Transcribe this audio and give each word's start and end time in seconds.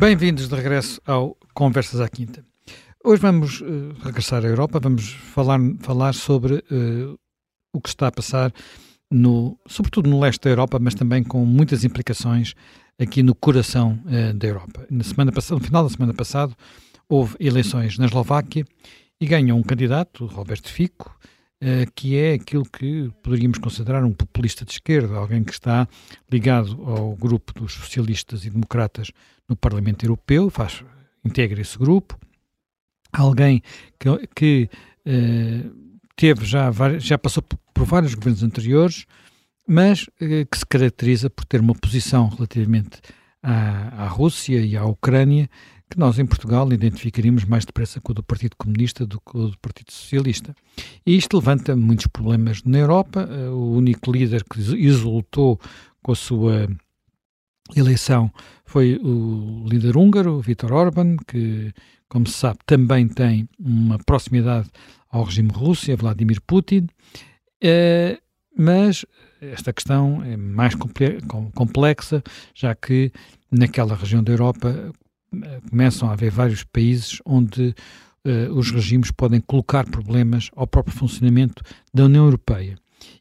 Bem-vindos 0.00 0.48
de 0.48 0.54
regresso 0.54 0.98
ao 1.04 1.36
Conversas 1.52 2.00
à 2.00 2.08
Quinta. 2.08 2.42
Hoje 3.04 3.20
vamos 3.20 3.60
uh, 3.60 3.92
regressar 4.02 4.42
à 4.42 4.48
Europa, 4.48 4.80
vamos 4.80 5.10
falar, 5.10 5.60
falar 5.80 6.14
sobre 6.14 6.54
uh, 6.54 7.18
o 7.70 7.82
que 7.82 7.90
está 7.90 8.06
a 8.06 8.10
passar, 8.10 8.50
no, 9.10 9.60
sobretudo 9.68 10.08
no 10.08 10.18
leste 10.18 10.40
da 10.40 10.48
Europa, 10.48 10.78
mas 10.80 10.94
também 10.94 11.22
com 11.22 11.44
muitas 11.44 11.84
implicações 11.84 12.54
aqui 12.98 13.22
no 13.22 13.34
coração 13.34 14.02
uh, 14.06 14.32
da 14.32 14.48
Europa. 14.48 14.86
Na 14.90 15.04
semana 15.04 15.30
passada, 15.32 15.60
no 15.60 15.66
final 15.66 15.84
da 15.84 15.90
semana 15.90 16.14
passada, 16.14 16.56
houve 17.06 17.36
eleições 17.38 17.98
na 17.98 18.06
Eslováquia 18.06 18.64
e 19.20 19.26
ganhou 19.26 19.58
um 19.58 19.62
candidato, 19.62 20.24
Roberto 20.24 20.70
Fico, 20.72 21.14
que 21.94 22.16
é 22.16 22.34
aquilo 22.34 22.64
que 22.64 23.10
poderíamos 23.22 23.58
considerar 23.58 24.02
um 24.02 24.12
populista 24.12 24.64
de 24.64 24.72
esquerda, 24.72 25.16
alguém 25.16 25.44
que 25.44 25.52
está 25.52 25.86
ligado 26.32 26.82
ao 26.84 27.14
grupo 27.14 27.52
dos 27.52 27.74
socialistas 27.74 28.46
e 28.46 28.50
democratas 28.50 29.10
no 29.46 29.54
Parlamento 29.54 30.04
Europeu, 30.04 30.48
faz, 30.48 30.82
integra 31.24 31.60
esse 31.60 31.76
grupo, 31.76 32.18
alguém 33.12 33.62
que, 33.98 34.26
que 34.34 34.70
uh, 35.06 35.98
teve 36.16 36.44
já, 36.44 36.70
já 36.98 37.18
passou 37.18 37.42
por 37.42 37.84
vários 37.84 38.14
governos 38.14 38.42
anteriores, 38.42 39.06
mas 39.66 40.04
uh, 40.04 40.46
que 40.50 40.58
se 40.58 40.66
caracteriza 40.66 41.28
por 41.28 41.44
ter 41.44 41.60
uma 41.60 41.74
posição 41.74 42.28
relativamente 42.28 43.00
à, 43.42 44.04
à 44.04 44.08
Rússia 44.08 44.60
e 44.60 44.76
à 44.76 44.84
Ucrânia 44.84 45.48
que 45.90 45.98
nós 45.98 46.18
em 46.18 46.24
Portugal 46.24 46.72
identificaríamos 46.72 47.44
mais 47.44 47.64
depressa 47.64 48.00
com 48.00 48.12
o 48.12 48.14
do 48.14 48.22
Partido 48.22 48.56
Comunista 48.56 49.04
do 49.04 49.20
que 49.20 49.36
o 49.36 49.48
do 49.48 49.58
Partido 49.58 49.92
Socialista. 49.92 50.54
E 51.04 51.16
isto 51.16 51.36
levanta 51.36 51.74
muitos 51.74 52.06
problemas 52.06 52.62
na 52.62 52.78
Europa. 52.78 53.28
Uh, 53.28 53.50
o 53.50 53.76
único 53.76 54.12
líder 54.12 54.44
que 54.44 54.60
exultou 54.60 55.60
com 56.00 56.12
a 56.12 56.16
sua 56.16 56.68
eleição 57.76 58.32
foi 58.64 59.00
o 59.02 59.66
líder 59.68 59.96
húngaro, 59.96 60.40
Viktor 60.40 60.72
Orban, 60.72 61.16
que, 61.26 61.72
como 62.08 62.26
se 62.26 62.34
sabe, 62.34 62.60
também 62.64 63.08
tem 63.08 63.48
uma 63.58 63.98
proximidade 63.98 64.70
ao 65.10 65.24
regime 65.24 65.50
russo, 65.52 65.90
a 65.90 65.96
Vladimir 65.96 66.40
Putin, 66.40 66.86
eh, 67.60 68.18
mas 68.56 69.04
esta 69.40 69.72
questão 69.72 70.22
é 70.22 70.36
mais 70.36 70.74
complexa, 71.54 72.22
já 72.54 72.74
que 72.74 73.12
naquela 73.50 73.94
região 73.94 74.22
da 74.22 74.32
Europa 74.32 74.68
eh, 74.68 74.92
começam 75.68 76.08
a 76.08 76.12
haver 76.12 76.30
vários 76.30 76.64
países 76.64 77.20
onde 77.24 77.74
uh, 78.24 78.52
os 78.54 78.70
regimes 78.70 79.10
podem 79.10 79.40
colocar 79.40 79.84
problemas 79.88 80.50
ao 80.54 80.66
próprio 80.66 80.96
funcionamento 80.96 81.62
da 81.92 82.04
União 82.04 82.24
Europeia. 82.24 82.76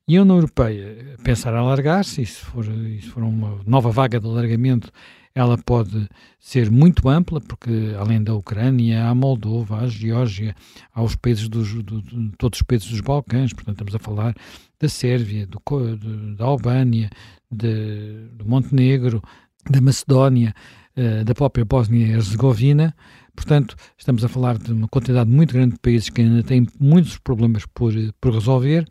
E 0.07 0.17
a 0.17 0.21
União 0.21 0.37
Europeia 0.37 1.15
pensar 1.23 1.53
alargar-se, 1.53 2.21
e 2.21 2.25
se 2.25 2.39
for, 2.43 2.65
se 2.65 3.07
for 3.09 3.23
uma 3.23 3.59
nova 3.65 3.91
vaga 3.91 4.19
de 4.19 4.25
alargamento, 4.25 4.91
ela 5.33 5.57
pode 5.57 6.09
ser 6.39 6.69
muito 6.69 7.07
ampla, 7.07 7.39
porque 7.39 7.95
além 7.97 8.21
da 8.21 8.33
Ucrânia, 8.33 9.03
há 9.03 9.09
a 9.09 9.15
Moldova, 9.15 9.77
há 9.77 9.81
a 9.81 9.87
Geórgia, 9.87 10.55
há 10.93 11.01
os 11.01 11.15
países 11.15 11.47
dos, 11.47 11.71
do, 11.83 12.01
todos 12.37 12.59
os 12.59 12.63
países 12.63 12.89
dos 12.89 13.01
Balcãs, 13.01 13.53
portanto 13.53 13.75
estamos 13.75 13.95
a 13.95 13.99
falar 13.99 14.35
da 14.79 14.89
Sérvia, 14.89 15.47
do, 15.47 15.61
do, 15.95 16.35
da 16.35 16.45
Albânia, 16.45 17.09
de, 17.51 18.27
do 18.33 18.45
Montenegro, 18.45 19.21
da 19.69 19.79
Macedónia, 19.79 20.53
uh, 20.99 21.23
da 21.23 21.33
própria 21.33 21.63
Bósnia 21.63 22.05
e 22.05 22.11
Herzegovina, 22.11 22.93
Portanto, 23.39 23.77
estamos 23.97 24.21
a 24.25 24.27
falar 24.27 24.57
de 24.57 24.73
uma 24.73 24.89
quantidade 24.89 25.29
muito 25.29 25.53
grande 25.53 25.75
de 25.75 25.79
países 25.79 26.09
que 26.09 26.19
ainda 26.19 26.43
têm 26.43 26.67
muitos 26.77 27.17
problemas 27.17 27.65
por, 27.65 27.93
por 28.19 28.33
resolver 28.33 28.85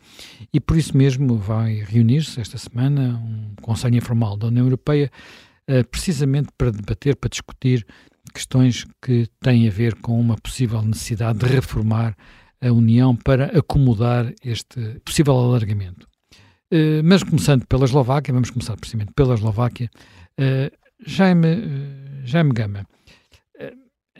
e 0.51 0.59
por 0.59 0.75
isso 0.75 0.97
mesmo 0.97 1.37
vai 1.37 1.83
reunir-se 1.87 2.41
esta 2.41 2.57
semana 2.57 3.21
um 3.23 3.53
Conselho 3.61 3.97
Informal 3.97 4.35
da 4.35 4.47
União 4.47 4.65
Europeia 4.65 5.11
uh, 5.69 5.87
precisamente 5.89 6.49
para 6.57 6.71
debater, 6.71 7.15
para 7.15 7.29
discutir 7.29 7.85
questões 8.33 8.87
que 8.99 9.27
têm 9.39 9.67
a 9.67 9.71
ver 9.71 9.93
com 10.01 10.19
uma 10.19 10.35
possível 10.35 10.81
necessidade 10.81 11.37
de 11.37 11.45
reformar 11.45 12.17
a 12.59 12.71
União 12.71 13.15
para 13.15 13.55
acomodar 13.55 14.33
este 14.43 14.99
possível 15.05 15.35
alargamento. 15.37 16.07
Mas 17.03 17.23
começando 17.23 17.65
pela 17.65 17.85
Eslováquia, 17.85 18.31
vamos 18.31 18.51
começar 18.51 18.75
precisamente 18.77 19.11
pela 19.15 19.33
Eslováquia, 19.33 19.89
Jaime, 21.05 22.23
Jaime 22.23 22.51
Gama, 22.53 22.85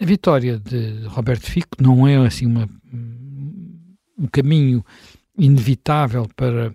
a 0.01 0.05
vitória 0.05 0.57
de 0.57 1.05
Roberto 1.07 1.45
Fico 1.45 1.77
não 1.81 2.07
é 2.07 2.15
assim 2.15 2.45
uma, 2.45 2.69
um 4.17 4.27
caminho 4.31 4.83
inevitável 5.37 6.27
para 6.35 6.73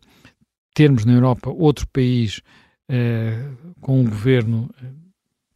termos 0.74 1.04
na 1.04 1.12
Europa 1.14 1.50
outro 1.50 1.86
país 1.88 2.42
eh, 2.88 3.48
com 3.80 4.00
um 4.00 4.04
governo 4.04 4.70
eh, 4.82 4.86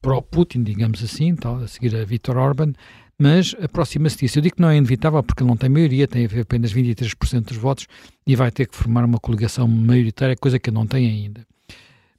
pró-Putin, 0.01 0.63
digamos 0.63 1.03
assim, 1.03 1.35
tal, 1.35 1.57
a 1.57 1.69
seguir 1.69 1.95
a 1.97 2.05
Viktor 2.05 2.39
Orban, 2.39 2.73
mas 3.19 3.55
aproxima-se 3.61 4.19
disso. 4.19 4.39
Eu 4.39 4.43
digo 4.43 4.57
que 4.57 4.63
não 4.63 4.71
é 4.71 4.77
inevitável 4.77 5.23
porque 5.23 5.43
ele 5.43 5.51
não 5.51 5.57
tem 5.57 5.69
maioria, 5.69 6.07
tem 6.09 6.27
apenas 6.41 6.73
23% 6.73 7.41
dos 7.49 7.57
votos 7.57 7.87
e 8.27 8.35
vai 8.35 8.51
ter 8.51 8.67
que 8.67 8.77
formar 8.77 9.05
uma 9.05 9.19
coligação 9.19 9.69
maioritária, 9.69 10.37
coisa 10.37 10.59
que 10.59 10.71
não 10.71 10.87
tem 10.87 11.07
ainda. 11.07 11.47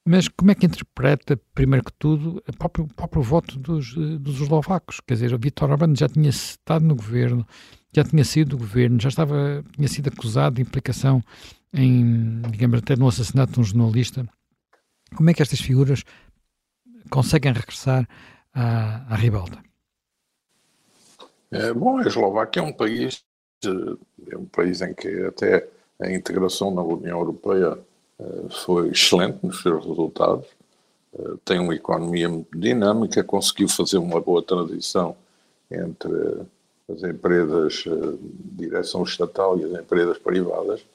Mas 0.06 0.28
como 0.28 0.50
é 0.52 0.56
que 0.56 0.66
interpreta, 0.66 1.40
primeiro 1.54 1.86
que 1.86 1.94
tudo, 1.94 2.42
o 2.48 2.58
próprio, 2.58 2.88
próprio 2.96 3.22
voto 3.22 3.60
dos, 3.60 3.94
dos 3.94 4.42
eslovacos? 4.42 5.00
Quer 5.06 5.16
dizer, 5.16 5.34
o 5.34 5.40
Viktor 5.40 5.70
Orbán 5.70 5.94
já 5.96 6.08
tinha 6.08 6.30
estado 6.30 6.86
no 6.86 6.96
governo, 6.96 7.46
já 7.94 8.04
tinha 8.04 8.24
sido 8.24 8.52
do 8.52 8.58
governo, 8.58 9.00
já 9.00 9.10
estava, 9.10 9.64
tinha 9.76 9.88
sido 9.88 10.08
acusado 10.08 10.56
de 10.56 10.62
implicação 10.62 11.22
em, 11.74 12.42
digamos, 12.50 12.80
até 12.80 12.96
no 12.96 13.08
assassinato 13.08 13.54
de 13.54 13.60
um 13.60 13.64
jornalista. 13.64 14.28
Como 15.16 15.30
é 15.30 15.34
que 15.34 15.42
estas 15.42 15.60
figuras 15.60 16.04
conseguem 17.10 17.52
regressar 17.52 18.08
à, 18.54 19.14
à 19.14 19.16
ribalta? 19.16 19.62
É, 21.52 21.74
bom, 21.74 21.98
a 21.98 22.04
Eslováquia 22.04 22.62
é 22.62 22.64
um 22.64 22.74
país, 22.74 23.24
é 23.64 24.38
um 24.38 24.46
país 24.46 24.82
em 24.82 24.94
que 24.94 25.08
até 25.26 25.68
a 26.00 26.12
integração 26.12 26.72
na 26.72 26.82
União 26.82 27.20
Europeia 27.20 27.78
eh, 27.78 27.89
foi 28.50 28.90
excelente 28.90 29.40
nos 29.44 29.62
seus 29.62 29.86
resultados, 29.86 30.46
eh, 31.18 31.34
tem 31.46 31.60
uma 31.60 31.76
economia 31.76 32.30
muito 32.30 32.58
dinâmica, 32.58 33.24
conseguiu 33.24 33.68
fazer 33.68 33.98
uma 33.98 34.20
boa 34.20 34.44
transição 34.44 35.16
entre 35.72 36.12
as 36.90 37.04
empresas 37.04 37.74
de 37.74 37.90
eh, 37.90 38.18
direção 38.54 39.04
estatal 39.04 39.58
e 39.60 39.64
as 39.64 39.72
empresas 39.80 40.18
privadas, 40.18 40.86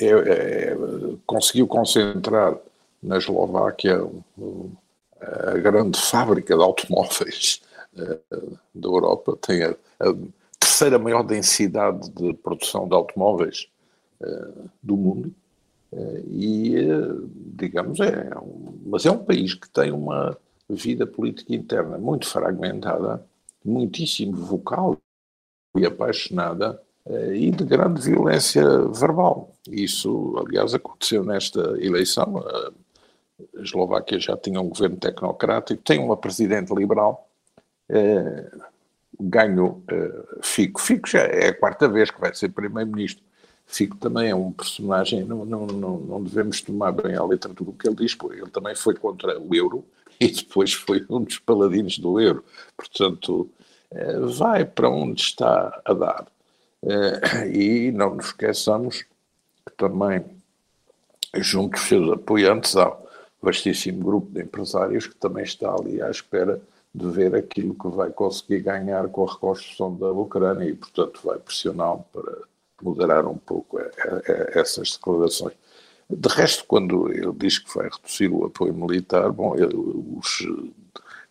é, 0.00 0.06
é, 0.06 0.76
conseguiu 1.24 1.68
concentrar 1.68 2.56
na 3.00 3.18
Eslováquia 3.18 4.04
a 5.20 5.52
grande 5.58 6.00
fábrica 6.00 6.56
de 6.56 6.62
automóveis 6.62 7.62
da 7.94 8.88
Europa, 8.88 9.38
tem 9.40 9.62
a, 9.62 9.70
a, 10.00 10.14
terceira 10.58 10.98
maior 10.98 11.22
densidade 11.22 12.10
de 12.10 12.34
produção 12.34 12.88
de 12.88 12.94
automóveis 12.94 13.68
do 14.82 14.96
mundo, 14.96 15.32
e, 16.28 16.74
digamos, 17.56 18.00
é 18.00 18.30
um, 18.38 18.80
mas 18.86 19.06
é 19.06 19.10
um 19.10 19.24
país 19.24 19.54
que 19.54 19.68
tem 19.68 19.92
uma 19.92 20.36
vida 20.68 21.06
política 21.06 21.54
interna 21.54 21.98
muito 21.98 22.26
fragmentada, 22.26 23.24
muitíssimo 23.64 24.36
vocal 24.36 24.98
e 25.76 25.84
apaixonada 25.84 26.80
eh, 27.06 27.36
e 27.36 27.50
de 27.50 27.64
grande 27.64 28.00
violência 28.00 28.64
verbal. 28.88 29.54
Isso, 29.68 30.34
aliás, 30.38 30.74
aconteceu 30.74 31.24
nesta 31.24 31.60
eleição. 31.80 32.38
A 32.38 33.60
Eslováquia 33.60 34.18
já 34.18 34.36
tinha 34.36 34.60
um 34.60 34.68
governo 34.68 34.96
tecnocrático, 34.96 35.82
tem 35.82 35.98
uma 36.00 36.16
presidente 36.16 36.74
liberal, 36.74 37.28
eh, 37.88 38.50
ganhou 39.20 39.82
eh, 39.90 40.24
Fico. 40.42 40.80
Fico 40.80 41.08
já 41.08 41.20
é 41.20 41.48
a 41.48 41.54
quarta 41.54 41.88
vez 41.88 42.10
que 42.10 42.20
vai 42.20 42.34
ser 42.34 42.50
primeiro-ministro. 42.50 43.24
Fico 43.66 43.96
também 43.96 44.30
é 44.30 44.34
um 44.34 44.52
personagem, 44.52 45.24
não, 45.24 45.44
não, 45.44 45.66
não, 45.66 45.98
não 45.98 46.22
devemos 46.22 46.60
tomar 46.60 46.92
bem 46.92 47.16
a 47.16 47.24
letra 47.24 47.52
tudo 47.52 47.70
o 47.70 47.74
que 47.74 47.88
ele 47.88 47.96
diz, 47.96 48.14
porque 48.14 48.40
ele 48.40 48.50
também 48.50 48.74
foi 48.74 48.94
contra 48.94 49.38
o 49.40 49.54
euro 49.54 49.84
e 50.20 50.28
depois 50.28 50.72
foi 50.72 51.04
um 51.08 51.22
dos 51.22 51.38
paladinos 51.38 51.98
do 51.98 52.20
euro. 52.20 52.44
Portanto, 52.76 53.50
eh, 53.90 54.18
vai 54.20 54.64
para 54.64 54.88
onde 54.88 55.20
está 55.22 55.80
a 55.84 55.92
dar. 55.92 56.26
Eh, 56.82 57.48
e 57.52 57.92
não 57.92 58.14
nos 58.14 58.26
esqueçamos 58.26 59.02
que 59.02 59.72
também, 59.76 60.24
junto 61.36 61.72
dos 61.72 61.88
seus 61.88 62.12
apoiantes, 62.12 62.76
há 62.76 62.90
um 62.90 62.96
vastíssimo 63.42 64.04
grupo 64.04 64.30
de 64.30 64.42
empresários 64.42 65.06
que 65.06 65.16
também 65.16 65.44
está 65.44 65.74
ali 65.74 66.02
à 66.02 66.10
espera 66.10 66.60
de 66.94 67.10
ver 67.10 67.34
aquilo 67.34 67.74
que 67.74 67.88
vai 67.88 68.10
conseguir 68.10 68.60
ganhar 68.60 69.08
com 69.08 69.26
a 69.26 69.32
reconstrução 69.32 69.94
da 69.96 70.10
Ucrânia 70.12 70.68
e, 70.68 70.74
portanto, 70.74 71.20
vai 71.24 71.38
pressioná-lo 71.38 72.04
para 72.12 72.38
moderar 72.84 73.26
um 73.26 73.38
pouco 73.38 73.80
é, 73.80 73.90
é, 73.96 74.22
é, 74.26 74.60
essas 74.60 74.92
declarações. 74.92 75.54
De 76.08 76.28
resto, 76.28 76.64
quando 76.66 77.10
ele 77.10 77.32
diz 77.34 77.58
que 77.58 77.74
vai 77.74 77.88
reduzir 77.88 78.28
o 78.28 78.44
apoio 78.44 78.74
militar, 78.74 79.32
bom, 79.32 79.56
ele, 79.56 79.74
os 79.74 80.46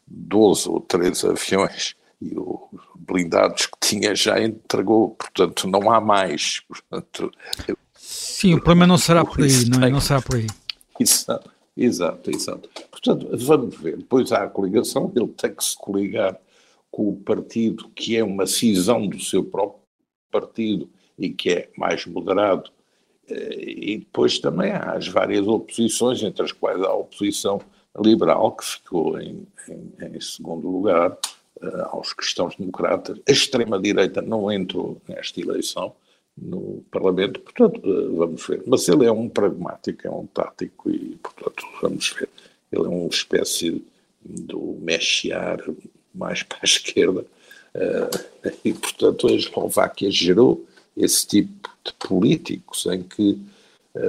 12 0.08 0.68
ou 0.68 0.82
13 0.82 1.28
aviões 1.28 1.96
e 2.20 2.38
os 2.38 2.58
blindados 2.96 3.68
que 3.68 3.78
tinha 3.80 4.16
já 4.16 4.42
entregou, 4.42 5.12
portanto 5.12 5.68
não 5.68 5.92
há 5.92 6.02
mais. 6.02 6.62
Portanto, 6.68 7.32
Sim, 7.94 8.56
o 8.56 8.62
problema 8.62 8.88
não 8.88 8.98
será 8.98 9.24
por 9.26 9.42
aí, 9.42 9.66
não, 9.70 9.84
é? 9.84 9.90
não 9.90 10.02
será 10.02 10.22
por 10.22 10.36
aí. 10.36 10.48
Isso 11.00 11.26
Exato, 11.76 12.30
exato. 12.30 12.70
Portanto, 12.92 13.28
vamos 13.36 13.76
ver. 13.78 13.98
Depois 13.98 14.32
há 14.32 14.44
a 14.44 14.50
coligação, 14.50 15.12
ele 15.16 15.28
tem 15.30 15.54
que 15.54 15.64
se 15.64 15.76
coligar 15.76 16.40
com 16.92 17.10
o 17.10 17.16
partido 17.16 17.90
que 17.96 18.16
é 18.16 18.24
uma 18.24 18.46
cisão 18.46 19.08
do 19.08 19.20
seu 19.20 19.44
próprio 19.44 19.82
partido 20.32 20.88
e 21.24 21.30
que 21.30 21.50
é 21.50 21.70
mais 21.78 22.06
moderado. 22.06 22.70
Eh, 23.30 23.94
e 23.94 23.98
depois 23.98 24.40
também 24.40 24.72
há 24.72 24.92
as 24.92 25.08
várias 25.08 25.48
oposições, 25.48 26.22
entre 26.22 26.44
as 26.44 26.52
quais 26.52 26.82
a 26.82 26.94
oposição 26.94 27.62
liberal, 28.00 28.52
que 28.52 28.66
ficou 28.66 29.20
em, 29.22 29.48
em, 29.70 30.16
em 30.16 30.20
segundo 30.20 30.70
lugar, 30.70 31.12
uh, 31.12 31.82
aos 31.92 32.12
cristãos 32.12 32.56
democratas. 32.56 33.20
A 33.28 33.32
extrema-direita 33.32 34.22
não 34.22 34.52
entrou 34.52 35.00
nesta 35.08 35.40
eleição 35.40 35.94
no 36.36 36.84
Parlamento, 36.90 37.40
portanto, 37.40 37.80
uh, 37.88 38.16
vamos 38.18 38.46
ver. 38.46 38.64
Mas 38.66 38.90
ele 38.90 39.06
é 39.06 39.12
um 39.12 39.30
pragmático, 39.30 40.08
é 40.08 40.10
um 40.12 40.26
tático 40.26 40.90
e, 40.90 41.18
portanto, 41.22 41.64
vamos 41.82 42.10
ver. 42.10 42.30
Ele 42.72 42.86
é 42.86 42.90
uma 42.90 43.08
espécie 43.08 43.86
do 44.26 44.78
mexiar 44.82 45.60
mais 46.14 46.42
para 46.44 46.60
a 46.62 46.66
esquerda 46.66 47.26
e, 48.64 48.74
portanto, 48.74 49.28
a 49.28 49.32
Eslováquia 49.32 50.10
gerou 50.10 50.66
esse 50.96 51.26
tipo 51.26 51.70
de 51.84 51.94
políticos 51.94 52.86
em 52.86 53.02
que 53.04 53.40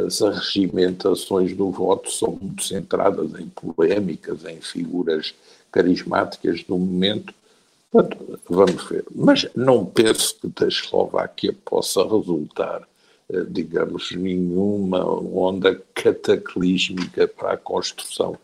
as 0.06 0.22
arregimentações 0.22 1.54
do 1.54 1.70
voto 1.70 2.10
são 2.10 2.38
muito 2.40 2.62
centradas 2.62 3.38
em 3.38 3.48
polémicas, 3.48 4.44
em 4.44 4.60
figuras 4.60 5.34
carismáticas 5.70 6.62
do 6.64 6.78
momento. 6.78 7.34
Portanto, 7.90 8.40
vamos 8.48 8.84
ver. 8.88 9.04
Mas 9.14 9.46
não 9.54 9.84
penso 9.84 10.36
que 10.40 10.48
da 10.48 10.66
Eslováquia 10.66 11.54
possa 11.64 12.02
resultar, 12.02 12.88
eh, 13.28 13.44
digamos, 13.48 14.10
nenhuma 14.12 15.04
onda 15.04 15.80
cataclísmica 15.94 17.28
para 17.28 17.52
a 17.52 17.56
construção 17.56 18.38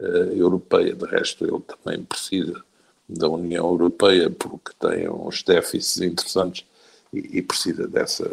uh, 0.00 0.06
europeia. 0.32 0.94
De 0.94 1.04
resto, 1.04 1.44
ele 1.44 1.60
também 1.60 2.02
precisa 2.04 2.64
da 3.08 3.28
União 3.28 3.66
Europeia 3.66 4.30
porque 4.30 4.72
tem 4.80 5.08
uns 5.08 5.42
déficits 5.42 6.00
interessantes 6.00 6.64
e, 7.18 7.38
e 7.38 7.42
precisa 7.42 7.86
dessa, 7.86 8.30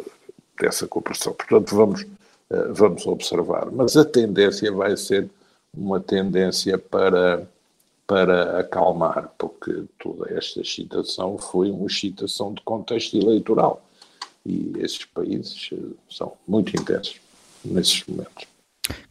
dessa 0.59 0.87
cooperação. 0.87 1.33
Portanto, 1.33 1.75
vamos 1.75 2.05
eh, 2.53 2.67
vamos 2.71 3.05
observar. 3.07 3.71
Mas 3.71 3.97
a 3.97 4.05
tendência 4.05 4.71
vai 4.71 4.95
ser 4.95 5.27
uma 5.75 5.99
tendência 5.99 6.77
para, 6.77 7.47
para 8.05 8.59
acalmar, 8.59 9.31
porque 9.39 9.83
toda 9.97 10.31
esta 10.31 10.61
excitação 10.61 11.37
foi 11.37 11.71
uma 11.71 11.87
excitação 11.87 12.53
de 12.53 12.61
contexto 12.61 13.17
eleitoral. 13.17 13.83
E 14.45 14.73
esses 14.77 15.03
países 15.05 15.69
eh, 15.73 15.77
são 16.09 16.33
muito 16.47 16.79
intensos 16.79 17.19
nesses 17.65 18.05
momentos. 18.05 18.45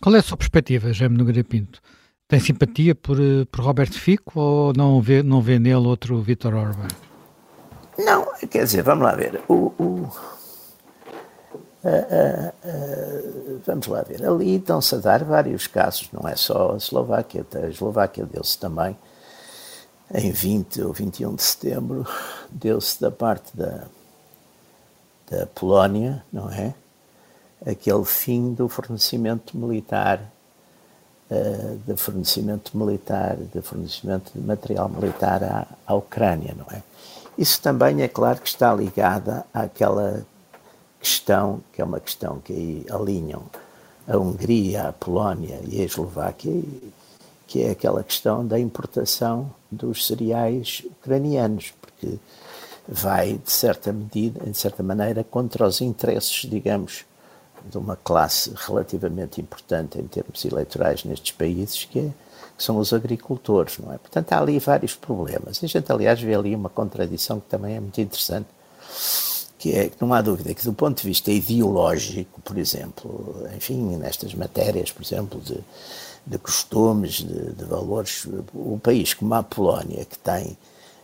Qual 0.01 0.15
é 0.15 0.19
a 0.19 0.23
sua 0.23 0.37
perspectiva, 0.37 0.93
Jaime 0.93 1.17
Nogueira 1.17 1.43
Pinto? 1.43 1.81
Tem 2.29 2.39
simpatia 2.39 2.95
por, 2.95 3.19
eh, 3.19 3.45
por 3.51 3.65
Roberto 3.65 3.99
Fico 3.99 4.39
ou 4.39 4.73
não 4.73 5.01
vê, 5.01 5.23
não 5.23 5.41
vê 5.41 5.59
nele 5.59 5.87
outro 5.87 6.21
Vítor 6.21 6.55
Orban? 6.55 6.89
Não, 8.05 8.27
quer 8.51 8.65
dizer, 8.65 8.83
vamos 8.83 9.05
lá 9.05 9.15
ver. 9.15 9.41
O, 9.49 9.73
o, 9.79 10.09
Uh, 11.85 12.53
uh, 12.65 13.61
vamos 13.67 13.89
lá 13.89 14.03
ver, 14.03 14.25
ali 14.25 14.55
estão-se 14.55 14.95
a 14.95 14.99
dar 14.99 15.25
vários 15.25 15.67
casos, 15.67 16.09
não 16.13 16.29
é 16.29 16.37
só 16.37 16.75
a 16.75 16.77
Eslováquia, 16.77 17.45
a 17.57 17.67
Eslováquia 17.67 18.25
deu-se 18.25 18.57
também 18.57 18.97
em 20.15 20.31
20 20.31 20.83
ou 20.83 20.93
21 20.93 21.35
de 21.35 21.43
setembro, 21.43 22.07
deu-se 22.53 23.01
da 23.01 23.11
parte 23.11 23.57
da, 23.57 23.85
da 25.29 25.47
Polónia, 25.47 26.25
não 26.33 26.49
é? 26.51 26.73
Aquele 27.67 28.05
fim 28.05 28.55
do 28.55 28.69
fornecimento 28.69 29.57
militar, 29.57 30.21
uh, 31.31 31.79
de 31.85 31.97
fornecimento 31.97 32.77
militar, 32.77 33.37
de 33.37 33.61
fornecimento 33.61 34.31
de 34.33 34.41
material 34.41 34.89
militar 34.89 35.43
à, 35.43 35.67
à 35.85 35.95
Ucrânia, 35.95 36.55
não 36.57 36.67
é? 36.71 36.83
Isso 37.37 37.61
também 37.61 38.03
é 38.03 38.09
claro 38.09 38.41
que 38.41 38.49
está 38.49 38.75
ligada 38.75 39.45
àquela 39.53 40.25
questão, 41.01 41.61
que 41.73 41.81
é 41.81 41.85
uma 41.85 41.99
questão 41.99 42.39
que 42.41 42.53
aí 42.53 42.87
alinham 42.91 43.43
a 44.07 44.17
Hungria, 44.17 44.89
a 44.89 44.93
Polónia 44.93 45.61
e 45.67 45.81
a 45.81 45.85
Eslováquia, 45.85 46.63
que 47.47 47.63
é 47.63 47.71
aquela 47.71 48.03
questão 48.03 48.47
da 48.47 48.59
importação 48.59 49.51
dos 49.71 50.07
cereais 50.07 50.83
ucranianos, 50.85 51.73
porque 51.81 52.19
vai, 52.87 53.35
de 53.35 53.51
certa 53.51 53.93
medida, 53.93 54.45
de 54.45 54.57
certa 54.57 54.83
maneira, 54.83 55.25
contra 55.25 55.67
os 55.67 55.81
interesses, 55.81 56.49
digamos, 56.49 57.05
de 57.65 57.79
uma 57.79 57.97
classe 57.97 58.53
relativamente 58.57 59.41
importante 59.41 59.99
em 59.99 60.07
termos 60.07 60.45
eleitorais 60.45 61.05
nestes 61.05 61.33
países, 61.33 61.85
que, 61.85 62.01
é, 62.01 62.11
que 62.57 62.63
são 62.63 62.79
os 62.79 62.93
agricultores, 62.93 63.79
não 63.79 63.93
é? 63.93 63.99
Portanto, 63.99 64.33
há 64.33 64.39
ali 64.39 64.59
vários 64.59 64.95
problemas. 64.95 65.63
A 65.63 65.67
gente, 65.67 65.91
aliás, 65.91 66.21
vê 66.21 66.35
ali 66.35 66.55
uma 66.55 66.69
contradição 66.69 67.41
que 67.41 67.49
também 67.49 67.77
é 67.77 67.81
muito 67.81 68.01
interessante, 68.01 68.47
que 69.59 69.73
é, 69.73 69.91
não 70.01 70.13
há 70.13 70.21
dúvida 70.21 70.53
que 70.55 70.65
do 70.65 70.73
ponto 70.73 71.01
de 71.01 71.09
vista 71.09 71.31
ideológico, 71.31 72.41
por 72.41 72.59
exemplo, 72.59 73.47
enfim, 73.57 73.97
nestas 73.97 74.35
matérias, 74.35 74.91
por 74.91 75.03
exemplo, 75.03 75.41
de, 75.41 75.59
de 76.27 76.39
costumes, 76.39 77.15
de, 77.15 77.53
de 77.53 77.65
valores, 77.65 78.27
o 78.53 78.79
país 78.83 79.15
como 79.15 79.35
a 79.35 79.43
Polónia, 79.43 80.05
que 80.05 80.19
tem 80.19 80.59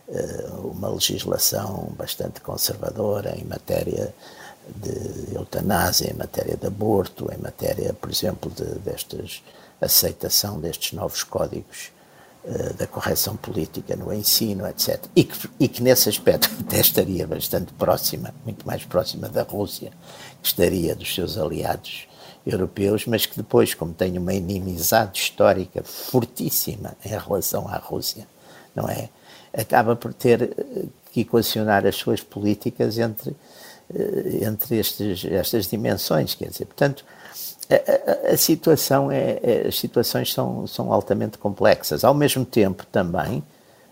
uh, 0.07 0.67
uma 0.67 0.89
legislação 0.89 1.93
bastante 1.97 2.41
conservadora 2.41 3.33
em 3.37 3.45
matéria 3.45 4.13
de 4.75 5.35
eutanásia, 5.35 6.11
em 6.11 6.17
matéria 6.17 6.57
de 6.57 6.67
aborto, 6.67 7.29
em 7.33 7.41
matéria, 7.41 7.93
por 7.93 8.09
exemplo, 8.09 8.51
de, 8.51 8.65
destas 8.79 9.41
aceitação 9.81 10.59
destes 10.59 10.93
novos 10.93 11.23
códigos 11.23 11.91
eh, 12.45 12.73
da 12.73 12.87
correção 12.87 13.35
política 13.35 13.97
no 13.97 14.13
ensino, 14.13 14.65
etc. 14.65 15.03
E 15.13 15.25
que, 15.25 15.49
e 15.59 15.67
que 15.67 15.83
nesse 15.83 16.07
aspecto 16.07 16.49
até 16.65 16.79
estaria 16.79 17.27
bastante 17.27 17.73
próxima, 17.73 18.33
muito 18.45 18.65
mais 18.65 18.85
próxima 18.85 19.27
da 19.27 19.43
Rússia, 19.43 19.91
que 20.41 20.47
estaria 20.47 20.95
dos 20.95 21.13
seus 21.13 21.37
aliados 21.37 22.07
europeus, 22.45 23.05
mas 23.05 23.25
que 23.25 23.35
depois, 23.35 23.73
como 23.73 23.93
tem 23.93 24.17
uma 24.17 24.33
inimizade 24.33 25.19
histórica 25.19 25.83
fortíssima 25.83 26.95
em 27.05 27.09
relação 27.09 27.67
à 27.67 27.75
Rússia, 27.75 28.25
não 28.73 28.87
é? 28.87 29.09
Acaba 29.53 29.95
por 29.95 30.13
ter 30.13 30.41
eh, 30.41 30.85
que 31.11 31.21
equacionar 31.21 31.85
as 31.85 31.95
suas 31.97 32.21
políticas 32.21 32.97
entre, 32.97 33.35
eh, 33.93 34.45
entre 34.45 34.77
estes, 34.77 35.25
estas 35.25 35.67
dimensões, 35.67 36.35
quer 36.35 36.49
dizer, 36.49 36.65
portanto, 36.65 37.03
a, 37.69 38.33
a, 38.33 38.37
situação 38.37 39.11
é, 39.11 39.39
é, 39.43 39.67
as 39.67 39.77
situações 39.77 40.33
são, 40.33 40.65
são 40.65 40.91
altamente 40.91 41.37
complexas. 41.37 42.03
Ao 42.03 42.13
mesmo 42.15 42.43
tempo, 42.43 42.83
também 42.91 43.43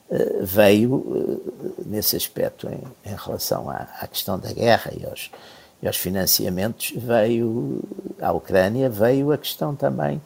uh, 0.09 0.43
veio, 0.43 0.95
uh, 0.95 1.73
nesse 1.85 2.15
aspecto, 2.15 2.67
em, 2.67 2.81
em 3.05 3.15
relação 3.15 3.69
à, 3.69 3.87
à, 4.01 4.07
questão 4.07 4.39
da 4.39 4.51
guerra 4.51 4.91
e 4.99 5.05
aos, 5.05 5.29
e 5.81 5.87
aos, 5.87 5.95
financiamentos, 5.95 6.91
veio 6.95 7.83
à 8.19 8.31
Ucrânia, 8.31 8.89
veio 8.89 9.31
a 9.31 9.37
questão 9.37 9.75
também 9.75 10.19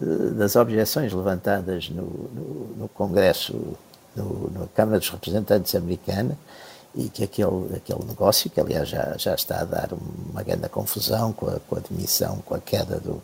uh, 0.00 0.30
das 0.34 0.56
objeções 0.56 1.12
levantadas 1.12 1.88
no, 1.88 2.02
no, 2.02 2.76
no 2.78 2.88
Congresso, 2.88 3.76
no, 4.16 4.50
na 4.50 4.66
Câmara 4.74 4.98
dos 4.98 5.08
Representantes 5.08 5.72
americana, 5.76 6.36
e 6.94 7.08
que 7.08 7.24
aquele, 7.24 7.76
aquele 7.76 8.04
negócio, 8.04 8.50
que 8.50 8.60
aliás 8.60 8.88
já, 8.88 9.14
já 9.16 9.34
está 9.34 9.60
a 9.60 9.64
dar 9.64 9.90
uma 9.92 10.42
grande 10.42 10.68
confusão 10.68 11.32
com 11.32 11.46
a, 11.48 11.60
com 11.60 11.76
a 11.76 11.80
demissão, 11.80 12.38
com 12.44 12.54
a 12.54 12.60
queda 12.60 12.98
do, 12.98 13.22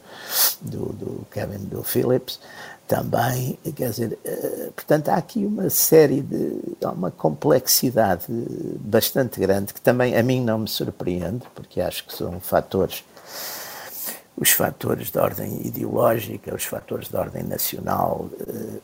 do, 0.61 0.93
do 0.93 1.27
Kevin 1.31 1.65
do 1.65 1.83
Phillips, 1.83 2.39
também, 2.87 3.59
quer 3.75 3.91
dizer, 3.91 4.19
eh, 4.25 4.71
portanto 4.75 5.09
há 5.09 5.15
aqui 5.15 5.45
uma 5.47 5.71
série 5.71 6.21
de, 6.21 6.61
uma 6.83 7.11
complexidade 7.11 8.27
bastante 8.79 9.41
grande 9.41 9.73
que 9.73 9.81
também 9.81 10.17
a 10.17 10.23
mim 10.23 10.43
não 10.43 10.59
me 10.59 10.69
surpreende, 10.69 11.45
porque 11.55 11.81
acho 11.81 12.05
que 12.05 12.15
são 12.15 12.39
fatores, 12.41 13.03
os 14.37 14.51
fatores 14.51 15.11
de 15.11 15.19
ordem 15.19 15.67
ideológica, 15.67 16.55
os 16.55 16.65
fatores 16.65 17.09
de 17.09 17.17
ordem 17.17 17.43
nacional, 17.43 18.29
eh, 18.47 18.81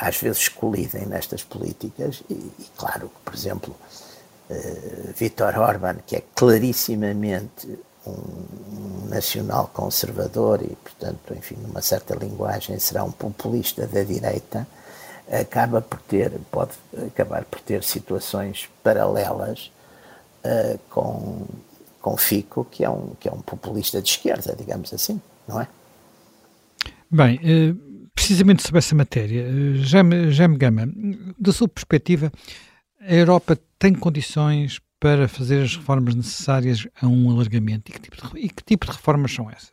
às 0.00 0.16
vezes 0.16 0.48
colidem 0.48 1.04
nestas 1.06 1.42
políticas 1.42 2.22
e, 2.30 2.34
e 2.34 2.66
claro 2.76 3.08
que, 3.08 3.20
por 3.24 3.34
exemplo, 3.34 3.76
Vítor 5.16 5.56
Orban, 5.58 5.96
que 6.06 6.16
é 6.16 6.22
clarissimamente 6.34 7.78
um 8.06 9.08
nacional 9.08 9.70
conservador 9.72 10.62
e, 10.62 10.74
portanto, 10.76 11.34
enfim, 11.36 11.56
numa 11.62 11.82
certa 11.82 12.14
linguagem, 12.14 12.78
será 12.78 13.04
um 13.04 13.10
populista 13.10 13.86
da 13.86 14.02
direita, 14.02 14.66
acaba 15.30 15.80
por 15.80 16.00
ter, 16.00 16.32
pode 16.50 16.72
acabar 17.06 17.44
por 17.44 17.60
ter 17.60 17.84
situações 17.84 18.68
paralelas 18.82 19.70
uh, 20.44 20.78
com, 20.88 21.46
com 22.00 22.16
Fico, 22.16 22.64
que 22.64 22.84
é, 22.84 22.90
um, 22.90 23.12
que 23.20 23.28
é 23.28 23.32
um 23.32 23.40
populista 23.40 24.00
de 24.00 24.08
esquerda, 24.08 24.54
digamos 24.56 24.92
assim, 24.92 25.20
não 25.46 25.60
é? 25.60 25.68
Bem, 27.10 27.36
uh, 27.36 28.08
precisamente 28.14 28.62
sobre 28.62 28.78
essa 28.78 28.94
matéria, 28.94 29.46
Jaime, 29.76 30.30
Jaime 30.30 30.56
Gama, 30.56 30.88
da 31.38 31.52
sua 31.52 31.68
perspectiva, 31.68 32.32
a 33.00 33.14
Europa 33.14 33.58
tem 33.78 33.94
condições 33.94 34.80
para 34.98 35.26
fazer 35.26 35.62
as 35.62 35.76
reformas 35.76 36.14
necessárias 36.14 36.86
a 37.00 37.06
um 37.06 37.30
alargamento? 37.30 37.90
E 37.90 37.94
que 37.94 38.00
tipo 38.00 38.16
de, 38.16 38.38
e 38.38 38.48
que 38.48 38.62
tipo 38.62 38.86
de 38.86 38.92
reformas 38.92 39.34
são 39.34 39.50
essas? 39.50 39.72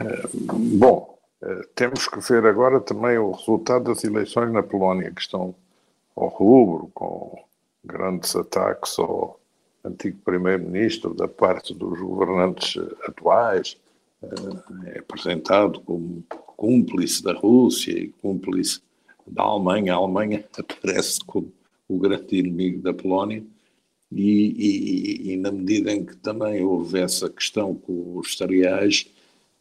Uh, 0.00 0.56
bom, 0.78 1.12
Uh, 1.42 1.66
temos 1.74 2.06
que 2.06 2.20
ver 2.20 2.46
agora 2.46 2.80
também 2.80 3.18
o 3.18 3.32
resultado 3.32 3.86
das 3.86 4.04
eleições 4.04 4.52
na 4.52 4.62
Polónia, 4.62 5.10
que 5.10 5.20
estão 5.20 5.52
ao 6.14 6.28
rubro, 6.28 6.88
com 6.94 7.36
grandes 7.84 8.36
ataques 8.36 8.96
ao 8.96 9.40
antigo 9.84 10.18
primeiro-ministro 10.24 11.12
da 11.14 11.26
parte 11.26 11.74
dos 11.74 11.98
governantes 11.98 12.76
atuais, 13.08 13.76
é 14.86 15.00
apresentado 15.00 15.80
como 15.80 16.22
cúmplice 16.56 17.24
da 17.24 17.32
Rússia 17.32 17.90
e 17.90 18.12
cúmplice 18.22 18.80
da 19.26 19.42
Alemanha. 19.42 19.94
A 19.94 19.96
Alemanha 19.96 20.44
aparece 20.56 21.24
como 21.26 21.52
o 21.94 21.98
grande 21.98 22.36
inimigo 22.36 22.82
da 22.82 22.92
Polónia. 22.92 23.42
E, 24.10 24.20
e, 24.20 25.32
e, 25.32 25.36
na 25.38 25.50
medida 25.50 25.90
em 25.90 26.04
que 26.04 26.14
também 26.16 26.62
houve 26.62 26.98
essa 26.98 27.30
questão 27.30 27.74
com 27.74 28.18
os 28.18 28.36
cereais, 28.36 29.06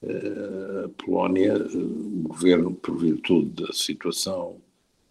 a 0.04 0.90
Polónia, 0.90 1.56
o 1.56 2.28
governo, 2.28 2.74
por 2.74 2.98
virtude 2.98 3.64
da 3.64 3.72
situação 3.72 4.56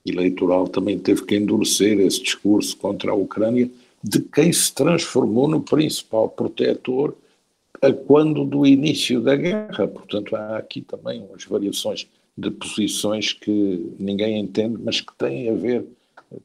eleitoral, 0.04 0.68
também 0.68 0.98
teve 0.98 1.24
que 1.24 1.36
endurecer 1.36 2.00
esse 2.00 2.22
discurso 2.22 2.76
contra 2.76 3.12
a 3.12 3.14
Ucrânia, 3.14 3.70
de 4.02 4.20
quem 4.20 4.52
se 4.52 4.74
transformou 4.74 5.46
no 5.46 5.60
principal 5.60 6.28
protetor 6.28 7.14
a 7.80 7.92
quando 7.92 8.44
do 8.44 8.66
início 8.66 9.20
da 9.20 9.36
guerra. 9.36 9.86
Portanto, 9.86 10.34
há 10.36 10.56
aqui 10.56 10.82
também 10.82 11.22
umas 11.22 11.44
variações 11.44 12.06
de 12.36 12.50
posições 12.50 13.32
que 13.32 13.94
ninguém 13.98 14.38
entende, 14.38 14.78
mas 14.82 15.00
que 15.00 15.14
têm 15.16 15.50
a 15.50 15.54
ver 15.54 15.86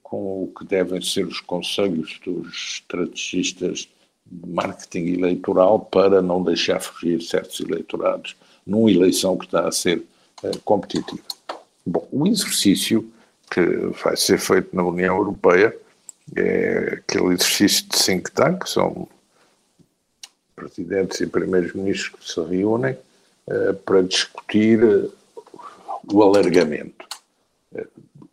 com 0.02 0.44
o 0.44 0.54
que 0.58 0.66
devem 0.66 1.02
ser 1.02 1.26
os 1.26 1.40
conselhos 1.40 2.20
dos 2.24 2.76
estrategistas 2.76 3.90
de 4.26 4.50
marketing 4.50 5.14
eleitoral 5.14 5.80
para 5.80 6.22
não 6.22 6.44
deixar 6.44 6.80
fugir 6.80 7.22
certos 7.22 7.60
eleitorados 7.60 8.36
numa 8.66 8.92
eleição 8.92 9.38
que 9.38 9.46
está 9.46 9.68
a 9.68 9.72
ser 9.72 10.04
uh, 10.44 10.60
competitiva. 10.64 11.24
Bom, 11.86 12.08
o 12.12 12.28
exercício 12.28 13.08
que 13.52 13.62
vai 14.04 14.18
ser 14.18 14.40
feito 14.40 14.76
na 14.76 14.84
União 14.84 15.16
Europeia 15.16 15.76
é 16.36 17.00
aquele 17.00 17.36
exercício 17.36 17.88
de 17.88 18.04
think 18.04 18.32
tank, 18.32 18.68
são 18.68 19.08
presidentes 20.56 21.22
e 21.22 21.28
primeiros 21.28 21.74
ministros 21.74 22.20
que 22.20 22.34
se 22.34 22.42
reúnem 22.50 22.98
uh, 23.48 23.74
para 23.86 24.02
discutir 24.02 24.84
uh, 24.84 25.14
o 26.12 26.24
alargamento. 26.24 26.95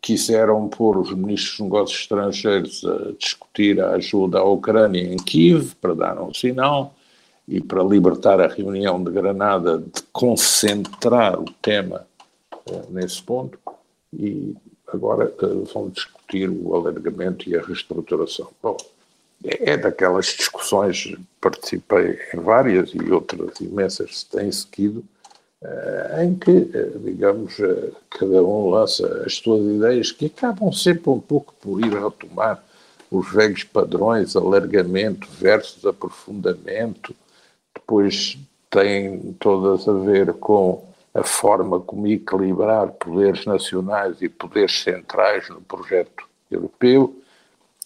Uh, 0.03 0.13
quiseram 0.13 0.67
pôr 0.67 0.97
os 0.97 1.13
ministros 1.13 1.57
dos 1.57 1.59
negócios 1.61 1.99
estrangeiros 2.01 2.83
a 2.85 3.13
discutir 3.17 3.81
a 3.81 3.91
ajuda 3.91 4.39
à 4.39 4.43
Ucrânia 4.43 5.01
em 5.01 5.15
Kiev, 5.15 5.73
para 5.79 5.95
dar 5.95 6.21
um 6.21 6.33
sinal, 6.33 6.93
e 7.47 7.61
para 7.61 7.81
libertar 7.81 8.39
a 8.41 8.47
reunião 8.47 9.01
de 9.01 9.11
Granada 9.11 9.79
de 9.79 10.03
concentrar 10.11 11.39
o 11.39 11.45
tema 11.61 12.05
nesse 12.89 13.23
ponto, 13.23 13.57
e 14.11 14.53
agora 14.87 15.33
vão 15.73 15.89
discutir 15.89 16.49
o 16.49 16.75
alargamento 16.75 17.49
e 17.49 17.55
a 17.55 17.61
reestruturação. 17.61 18.49
Bom, 18.61 18.77
é, 19.43 19.71
é 19.71 19.77
daquelas 19.77 20.27
discussões, 20.27 21.15
participei 21.39 22.19
em 22.33 22.39
várias 22.39 22.91
e 22.93 23.11
outras 23.11 23.59
imensas 23.61 24.19
se 24.19 24.25
têm 24.29 24.51
seguido, 24.51 25.03
em 26.21 26.35
que, 26.35 26.69
eh, 26.73 26.91
digamos, 27.03 27.59
eh, 27.59 27.91
cada 28.09 28.43
um 28.43 28.69
lança 28.69 29.23
as 29.25 29.35
suas 29.35 29.61
ideias 29.61 30.11
que 30.11 30.25
acabam 30.25 30.71
sempre 30.71 31.09
um 31.09 31.19
pouco 31.19 31.53
por 31.61 31.79
ir 31.79 31.93
retomar 31.93 32.63
os 33.09 33.31
velhos 33.31 33.63
padrões, 33.63 34.35
alargamento 34.35 35.27
versus 35.39 35.85
aprofundamento, 35.85 37.15
depois 37.73 38.37
têm 38.69 39.33
todas 39.39 39.87
a 39.87 39.93
ver 39.93 40.33
com 40.33 40.83
a 41.13 41.23
forma 41.23 41.79
como 41.79 42.07
equilibrar 42.07 42.87
poderes 42.93 43.45
nacionais 43.45 44.21
e 44.21 44.27
poderes 44.27 44.81
centrais 44.81 45.47
no 45.49 45.61
projeto 45.61 46.27
europeu, 46.49 47.15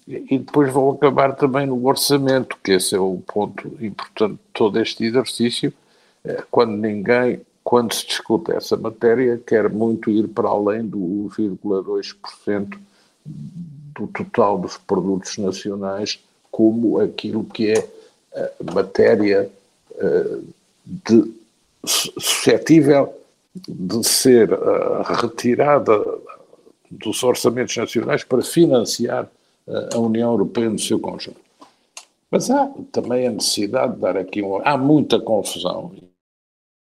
e 0.08 0.38
depois 0.40 0.72
vão 0.72 0.92
acabar 0.92 1.36
também 1.36 1.66
no 1.66 1.86
orçamento, 1.86 2.58
que 2.64 2.72
esse 2.72 2.96
é 2.96 3.00
o 3.00 3.22
ponto 3.28 3.68
importante 3.82 4.36
de 4.36 4.52
todo 4.54 4.80
este 4.80 5.04
exercício, 5.04 5.74
quando 6.50 6.72
ninguém, 6.78 7.42
quando 7.68 7.94
se 7.94 8.08
discute 8.08 8.54
essa 8.54 8.78
matéria, 8.78 9.38
quer 9.46 9.70
muito 9.70 10.10
ir 10.10 10.30
para 10.30 10.48
além 10.48 10.86
do 10.86 10.98
1,2% 11.38 12.80
do 13.26 14.08
total 14.08 14.58
dos 14.58 14.78
produtos 14.78 15.38
nacionais 15.38 16.18
como 16.50 16.98
aquilo 17.02 17.44
que 17.44 17.74
é 17.74 17.86
a 18.34 18.74
matéria 18.74 19.52
é, 19.98 20.38
de, 20.86 21.34
suscetível 21.86 23.14
de 23.68 24.08
ser 24.08 24.54
uh, 24.54 25.02
retirada 25.04 26.02
dos 26.90 27.22
orçamentos 27.22 27.76
nacionais 27.76 28.24
para 28.24 28.42
financiar 28.44 29.30
a 29.94 29.98
União 29.98 30.32
Europeia 30.32 30.70
no 30.70 30.80
seu 30.80 31.02
conjunto. 31.02 31.42
Mas 32.32 32.50
há 32.50 32.72
também 32.94 33.28
a 33.28 33.32
necessidade 33.32 33.96
de 33.96 34.00
dar 34.00 34.16
aqui 34.16 34.42
um. 34.42 34.62
Há 34.64 34.78
muita 34.78 35.20
confusão 35.20 35.92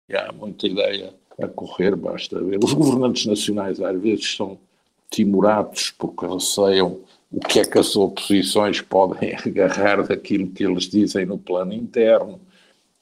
e 0.10 0.16
há 0.16 0.32
muita 0.32 0.68
ideia 0.68 1.14
a 1.42 1.48
correr, 1.48 1.96
basta 1.96 2.42
ver. 2.44 2.60
Os 2.64 2.74
governantes 2.74 3.26
nacionais 3.26 3.80
às 3.80 4.02
vezes 4.02 4.36
são 4.36 4.58
timorados 5.10 5.92
porque 5.98 6.26
receiam 6.26 7.00
o 7.32 7.40
que 7.40 7.60
é 7.60 7.66
que 7.66 7.78
as 7.78 7.96
oposições 7.96 8.82
podem 8.82 9.36
agarrar 9.46 10.04
daquilo 10.04 10.50
que 10.50 10.64
eles 10.64 10.86
dizem 10.86 11.26
no 11.26 11.38
plano 11.38 11.74
interno, 11.74 12.40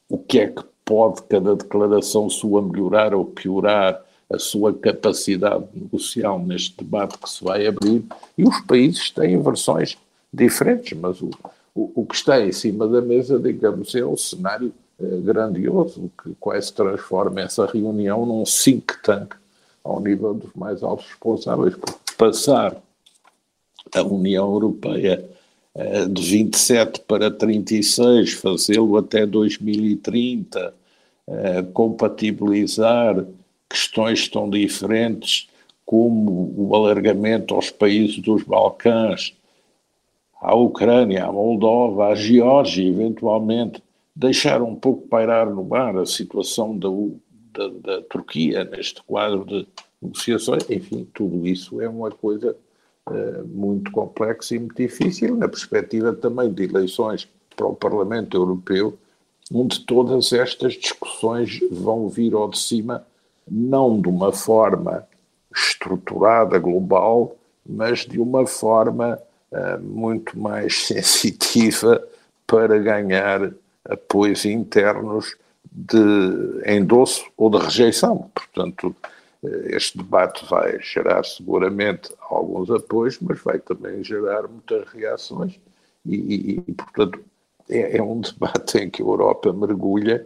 o 0.10 0.18
que 0.18 0.40
é 0.40 0.48
que 0.48 0.64
pode 0.84 1.22
cada 1.24 1.56
declaração 1.56 2.30
sua 2.30 2.62
melhorar 2.62 3.14
ou 3.14 3.26
piorar 3.26 4.02
a 4.30 4.38
sua 4.38 4.74
capacidade 4.74 5.66
negocial 5.74 6.40
neste 6.40 6.78
debate 6.78 7.18
que 7.18 7.30
se 7.30 7.44
vai 7.44 7.66
abrir, 7.66 8.04
e 8.38 8.44
os 8.44 8.60
países 8.62 9.10
têm 9.10 9.42
versões 9.42 9.98
diferentes, 10.34 10.98
mas 10.98 11.22
o, 11.22 11.30
o, 11.74 12.02
o 12.02 12.06
que 12.06 12.16
está 12.16 12.46
em 12.46 12.52
cima 12.52 12.88
da 12.88 13.02
mesa, 13.02 13.40
digamos, 13.40 13.96
é 13.96 14.06
um 14.06 14.18
cenário 14.18 14.74
grandioso, 15.00 16.12
que 16.22 16.34
quase 16.39 16.74
transforma 16.74 17.42
essa 17.42 17.66
reunião 17.66 18.25
num 18.25 18.44
think 18.44 19.01
tank 19.04 19.36
ao 19.84 20.01
nível 20.01 20.34
dos 20.34 20.54
mais 20.54 20.84
altos 20.84 21.06
responsáveis, 21.08 21.75
porque 21.75 22.13
passar 22.18 22.75
a 23.96 24.01
União 24.04 24.51
Europeia 24.51 25.24
eh, 25.75 26.06
de 26.08 26.22
27 26.22 27.01
para 27.01 27.32
36, 27.32 28.34
fazê-lo 28.34 28.98
até 28.98 29.25
2030, 29.25 30.74
eh, 31.27 31.62
compatibilizar 31.74 33.25
questões 33.70 34.27
tão 34.27 34.50
diferentes 34.50 35.48
como 35.86 36.54
o 36.58 36.75
alargamento 36.75 37.56
aos 37.56 37.70
países 37.70 38.20
dos 38.20 38.44
Balcãs, 38.44 39.34
à 40.42 40.54
Ucrânia, 40.56 41.25
à 41.25 41.32
Moldova, 41.32 42.08
à 42.08 42.16
Geórgia, 42.16 42.88
eventualmente, 42.88 43.82
deixar 44.18 44.64
um 44.64 44.76
pouco 44.76 45.08
pairar 45.08 45.48
no 45.48 45.64
mar 45.64 45.96
a 45.96 46.06
situação 46.06 46.76
da, 46.76 46.90
da, 47.54 47.68
da 47.68 48.02
Turquia 48.02 48.64
neste 48.64 49.04
quadro 49.04 49.46
de 49.46 49.68
negociações, 50.02 50.68
enfim, 50.70 51.08
tudo 51.14 51.48
isso 51.48 51.80
é 51.80 51.88
uma 51.88 52.10
coisa 52.10 52.56
uh, 53.08 53.48
muito 53.48 53.92
complexa 53.92 54.56
e 54.56 54.60
muito 54.60 54.76
difícil, 54.76 55.36
na 55.36 55.48
perspectiva 55.48 56.14
também 56.14 56.52
de 56.52 56.64
eleições 56.64 57.30
para 57.56 57.68
o 57.68 57.76
Parlamento 57.76 58.36
Europeu, 58.36 58.98
onde 59.54 59.82
todas 59.82 60.34
estas 60.34 60.74
discussões 60.74 61.60
vão 61.72 62.10
vir 62.10 62.34
ao 62.34 62.50
de 62.50 62.58
cima 62.58 63.06
não 63.48 64.02
de 64.02 64.10
uma 64.10 64.32
forma 64.32 65.08
estruturada, 65.56 66.58
global, 66.58 67.36
mas 67.64 68.00
de 68.00 68.20
uma 68.20 68.48
forma 68.48 69.20
uh, 69.52 69.80
muito 69.80 70.40
mais 70.40 70.86
sensitiva 70.88 72.04
para 72.48 72.80
ganhar 72.80 73.54
apoios 73.89 74.46
internos 74.46 75.36
de 75.72 75.98
endosso 76.65 77.25
ou 77.38 77.50
de 77.50 77.58
rejeição. 77.58 78.29
Portanto, 78.34 78.96
eh, 79.44 79.75
este 79.75 79.98
debate 79.98 80.46
vai 80.46 80.79
gerar 80.82 81.24
seguramente 81.24 82.12
alguns 82.29 82.70
apoios, 82.72 83.17
mas 83.22 83.39
vai 83.41 83.60
também 83.60 84.03
gerar 84.03 84.48
muitas 84.48 84.88
reações 84.89 85.60
e, 86.06 86.63
e, 86.67 86.74
portanto, 86.74 87.20
é, 87.70 87.98
é, 87.98 88.03
um 88.03 88.22
debate 88.22 88.77
em 88.77 88.89
que 88.89 89.01
a 89.01 89.06
Europa 89.06 89.51
mergulha 89.51 90.25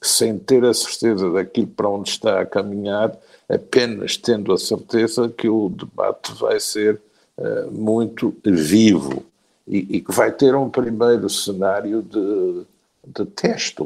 sem 0.00 0.36
ter 0.38 0.64
a 0.64 0.74
certeza 0.74 1.30
daquilo 1.30 1.68
para 1.68 1.88
onde 1.88 2.08
está 2.08 2.40
a 2.40 2.46
caminhar, 2.46 3.16
apenas 3.48 4.16
tendo 4.16 4.52
a 4.52 4.58
certeza 4.58 5.28
que 5.28 5.48
o 5.48 5.68
debate 5.68 6.32
vai 6.34 6.58
ser 6.58 7.00
uh, 7.38 7.70
muito 7.70 8.34
vivo 8.44 9.24
e, 9.64 10.00
que 10.00 10.12
vai 10.12 10.32
ter 10.32 10.56
um 10.56 10.68
primeiro 10.68 11.30
cenário 11.30 12.02
de, 12.02 12.64
de 13.06 13.24
teste, 13.26 13.82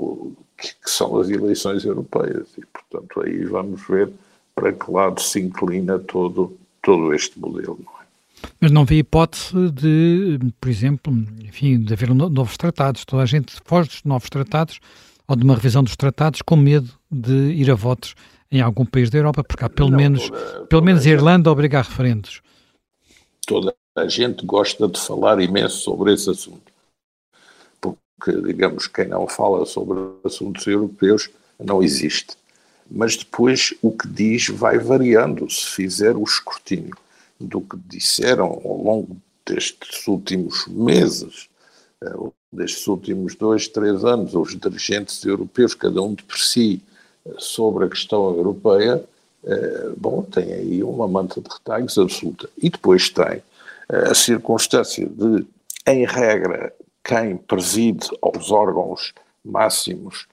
que, 0.57 0.69
que, 0.69 0.91
são 0.91 1.19
as 1.19 1.29
eleições 1.29 1.85
europeias. 1.85 2.49
E, 2.57 2.65
portanto, 2.67 3.23
aí 3.23 3.45
vamos 3.45 3.87
ver 3.87 4.11
para 4.55 4.73
que 4.73 4.91
lado 4.91 5.21
se 5.21 5.41
inclina 5.41 5.99
todo, 5.99 6.57
todo 6.83 7.13
este 7.15 7.39
modelo. 7.39 7.79
Não 7.85 7.93
é? 7.93 8.07
Mas 8.61 8.71
não 8.71 8.85
vê 8.85 8.97
hipótese 8.97 9.71
de, 9.71 10.39
por 10.61 10.69
exemplo, 10.69 11.13
enfim, 11.43 11.79
de 11.79 11.93
haver 11.93 12.15
novos 12.15 12.57
tratados. 12.57 13.05
Toda 13.05 13.23
a 13.23 13.27
gente 13.27 13.55
foge 13.65 13.89
dos 13.89 14.05
novos 14.05 14.29
tratados 14.29 14.81
ou 15.29 15.37
de 15.37 15.45
uma 15.45 15.55
revisão 15.55 15.83
dos 15.83 15.97
tratados 15.97 16.43
com 16.43 16.57
medo 16.57 16.91
de 17.11 17.53
ir 17.53 17.71
a 17.71 17.75
votos 17.75 18.15
em 18.51 18.61
algum 18.61 18.85
país 18.85 19.11
da 19.11 19.19
Europa, 19.19 19.43
porque 19.43 19.65
há 19.65 19.69
pelo 19.69 19.91
não, 19.91 19.97
menos, 19.97 20.29
toda, 20.31 20.67
pelo 20.67 20.83
menos 20.83 21.05
a 21.05 21.11
Irlanda 21.11 21.51
obriga 21.51 21.81
a 21.81 21.83
referendos. 21.83 22.41
Toda 23.47 23.75
a 23.97 24.07
gente 24.07 24.45
gosta 24.45 24.87
de 24.87 25.01
falar 25.01 25.41
imenso 25.41 25.79
sobre 25.79 26.13
esse 26.13 26.31
assunto, 26.31 26.73
porque, 28.19 28.41
digamos, 28.43 28.87
quem 28.87 29.09
não 29.09 29.27
fala 29.27 29.67
sobre 29.67 29.99
assuntos 30.25 30.67
europeus 30.67 31.31
não 31.63 31.83
existe. 31.83 32.37
Mas 32.91 33.17
depois 33.17 33.75
o 33.83 33.91
que 33.91 34.09
diz 34.09 34.49
vai 34.49 34.79
variando 34.79 35.51
se 35.51 35.67
fizer 35.67 36.17
o 36.17 36.23
escrutínio 36.23 36.97
do 37.39 37.61
que 37.61 37.77
disseram 37.89 38.61
ao 38.65 38.83
longo 38.83 39.17
destes 39.47 40.07
últimos 40.07 40.67
meses, 40.67 41.49
eh, 42.03 42.15
destes 42.53 42.87
últimos 42.87 43.35
dois, 43.35 43.69
três 43.69 44.05
anos, 44.05 44.35
os 44.35 44.57
dirigentes 44.57 45.23
europeus, 45.25 45.75
cada 45.75 46.01
um 46.01 46.15
de 46.15 46.23
por 46.23 46.39
si, 46.39 46.83
eh, 47.27 47.35
sobre 47.39 47.85
a 47.85 47.89
questão 47.89 48.35
europeia, 48.35 49.05
eh, 49.45 49.93
bom, 49.97 50.23
tem 50.23 50.53
aí 50.53 50.83
uma 50.83 51.07
manta 51.07 51.41
de 51.41 51.49
retalhos 51.49 51.99
absoluta. 51.99 52.49
E 52.57 52.71
depois 52.71 53.11
tem 53.11 53.43
a 53.89 54.15
circunstância 54.15 55.07
de, 55.07 55.47
em 55.87 56.05
regra, 56.05 56.73
quem 57.07 57.37
preside 57.37 58.09
aos 58.21 58.51
órgãos 58.51 59.15
máximos 59.45 60.27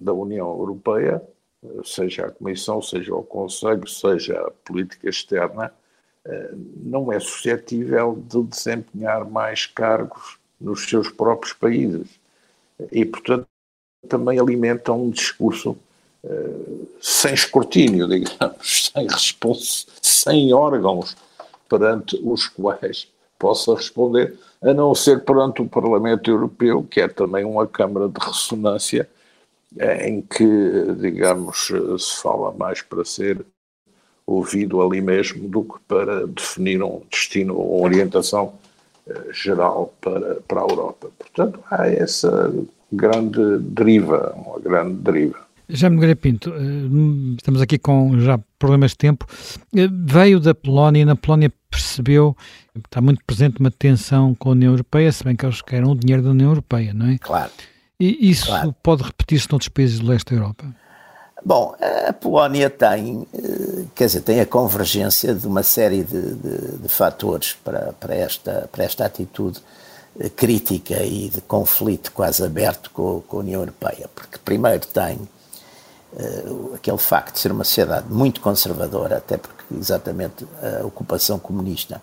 da 0.00 0.14
União 0.14 0.48
Europeia, 0.48 1.22
seja 1.84 2.26
a 2.26 2.30
Comissão, 2.30 2.80
seja 2.80 3.14
o 3.14 3.22
Conselho, 3.22 3.86
seja 3.86 4.40
a 4.40 4.50
política 4.64 5.10
externa, 5.10 5.70
não 6.76 7.12
é 7.12 7.20
suscetível 7.20 8.18
de 8.26 8.42
desempenhar 8.44 9.28
mais 9.28 9.66
cargos 9.66 10.38
nos 10.58 10.88
seus 10.88 11.10
próprios 11.10 11.52
países. 11.52 12.08
E, 12.90 13.04
portanto, 13.04 13.46
também 14.08 14.38
alimenta 14.38 14.92
um 14.92 15.10
discurso 15.10 15.76
sem 17.00 17.34
escrutínio, 17.34 18.08
digamos, 18.08 18.90
sem 18.94 19.06
resposta, 19.06 19.92
sem 20.00 20.52
órgãos 20.54 21.14
perante 21.68 22.18
os 22.24 22.46
quais 22.46 23.08
possa 23.38 23.74
responder, 23.74 24.38
a 24.66 24.74
não 24.74 24.94
ser 24.94 25.24
perante 25.24 25.62
o 25.62 25.68
Parlamento 25.68 26.30
Europeu, 26.30 26.82
que 26.82 27.00
é 27.00 27.08
também 27.08 27.44
uma 27.44 27.66
câmara 27.66 28.08
de 28.08 28.18
ressonância, 28.18 29.08
eh, 29.78 30.08
em 30.08 30.20
que, 30.22 30.94
digamos, 31.00 31.72
se 31.98 32.22
fala 32.22 32.52
mais 32.52 32.82
para 32.82 33.04
ser 33.04 33.44
ouvido 34.26 34.82
ali 34.82 35.00
mesmo 35.00 35.48
do 35.48 35.62
que 35.62 35.78
para 35.86 36.26
definir 36.26 36.82
um 36.82 37.02
destino 37.08 37.56
ou 37.56 37.84
orientação 37.84 38.54
uh, 39.06 39.32
geral 39.32 39.94
para, 40.00 40.36
para 40.48 40.60
a 40.60 40.64
Europa. 40.64 41.08
Portanto, 41.16 41.60
há 41.70 41.86
essa 41.86 42.52
grande 42.92 43.58
deriva, 43.58 44.34
uma 44.36 44.58
grande 44.58 44.94
deriva. 44.94 45.46
Já 45.68 45.90
me 45.90 46.14
Pinto, 46.14 46.52
eh, 46.54 47.36
estamos 47.36 47.60
aqui 47.60 47.76
com 47.76 48.20
já 48.20 48.38
problemas 48.56 48.92
de 48.92 48.98
tempo. 48.98 49.26
Eh, 49.74 49.88
veio 49.90 50.38
da 50.38 50.54
Polónia 50.54 51.02
e 51.02 51.04
na 51.04 51.16
Polónia 51.16 51.52
percebeu, 51.80 52.36
está 52.84 53.00
muito 53.00 53.22
presente 53.26 53.60
uma 53.60 53.70
tensão 53.70 54.34
com 54.34 54.50
a 54.50 54.52
União 54.52 54.72
Europeia, 54.72 55.10
se 55.12 55.24
bem 55.24 55.36
que 55.36 55.44
eles 55.44 55.62
querem 55.62 55.88
o 55.88 55.94
dinheiro 55.94 56.22
da 56.22 56.30
União 56.30 56.50
Europeia, 56.50 56.92
não 56.92 57.06
é? 57.06 57.18
Claro. 57.18 57.50
E 57.98 58.30
isso 58.30 58.46
claro. 58.46 58.74
pode 58.82 59.02
repetir-se 59.02 59.50
noutros 59.50 59.68
países 59.68 59.98
do 59.98 60.06
leste 60.06 60.30
da 60.30 60.36
Europa? 60.36 60.66
Bom, 61.44 61.74
a 62.08 62.12
Polónia 62.12 62.68
tem, 62.68 63.26
eh, 63.32 63.84
quer 63.94 64.06
dizer, 64.06 64.22
tem 64.22 64.40
a 64.40 64.46
convergência 64.46 65.34
de 65.34 65.46
uma 65.46 65.62
série 65.62 66.02
de, 66.02 66.34
de, 66.34 66.78
de 66.78 66.88
fatores 66.88 67.56
para, 67.64 67.92
para, 68.00 68.14
esta, 68.14 68.68
para 68.72 68.84
esta 68.84 69.04
atitude 69.04 69.60
eh, 70.18 70.28
crítica 70.28 71.02
e 71.02 71.28
de 71.28 71.40
conflito 71.42 72.10
quase 72.12 72.44
aberto 72.44 72.90
com, 72.90 73.22
com 73.28 73.36
a 73.36 73.40
União 73.40 73.60
Europeia. 73.60 74.10
Porque, 74.14 74.38
primeiro, 74.38 74.86
tem 74.86 75.18
uh, 76.14 76.74
aquele 76.74 76.98
facto 76.98 77.34
de 77.34 77.40
ser 77.40 77.52
uma 77.52 77.64
sociedade 77.64 78.12
muito 78.12 78.40
conservadora, 78.40 79.18
até 79.18 79.36
porque 79.36 79.55
exatamente 79.74 80.46
a 80.62 80.86
ocupação 80.86 81.38
comunista 81.38 82.00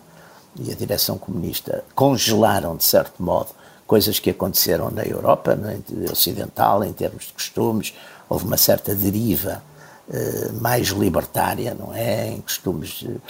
e 0.58 0.70
a 0.70 0.74
direção 0.74 1.18
comunista 1.18 1.84
congelaram, 1.94 2.76
de 2.76 2.84
certo 2.84 3.22
modo, 3.22 3.50
coisas 3.86 4.18
que 4.18 4.30
aconteceram 4.30 4.90
na 4.90 5.02
Europa, 5.02 5.54
na 5.54 5.74
ocidental, 6.10 6.84
em 6.84 6.92
termos 6.92 7.26
de 7.26 7.32
costumes, 7.32 7.94
houve 8.28 8.44
uma 8.44 8.56
certa 8.56 8.94
deriva 8.94 9.62
uh, 10.08 10.60
mais 10.60 10.88
libertária, 10.88 11.74
não 11.74 11.92
é? 11.94 12.28
Em 12.28 12.40
costumes 12.40 12.90
de, 12.90 13.20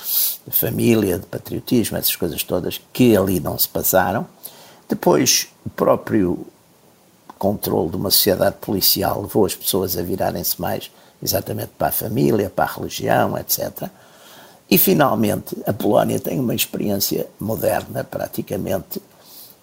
família, 0.50 1.18
de 1.18 1.26
patriotismo, 1.26 1.96
essas 1.96 2.14
coisas 2.14 2.42
todas, 2.42 2.80
que 2.92 3.16
ali 3.16 3.40
não 3.40 3.58
se 3.58 3.68
passaram. 3.68 4.26
Depois, 4.88 5.48
o 5.64 5.70
próprio 5.70 6.46
controle 7.38 7.90
de 7.90 7.96
uma 7.96 8.10
sociedade 8.10 8.56
policial 8.60 9.22
levou 9.22 9.44
as 9.44 9.54
pessoas 9.54 9.96
a 9.96 10.02
virarem-se 10.02 10.60
mais 10.60 10.90
exatamente 11.22 11.72
para 11.76 11.88
a 11.88 11.92
família, 11.92 12.50
para 12.50 12.64
a 12.64 12.74
religião, 12.74 13.36
etc. 13.38 13.88
E, 14.70 14.78
finalmente, 14.78 15.56
a 15.66 15.72
Polónia 15.72 16.18
tem 16.18 16.40
uma 16.40 16.54
experiência 16.54 17.26
moderna, 17.38 18.02
praticamente, 18.02 19.00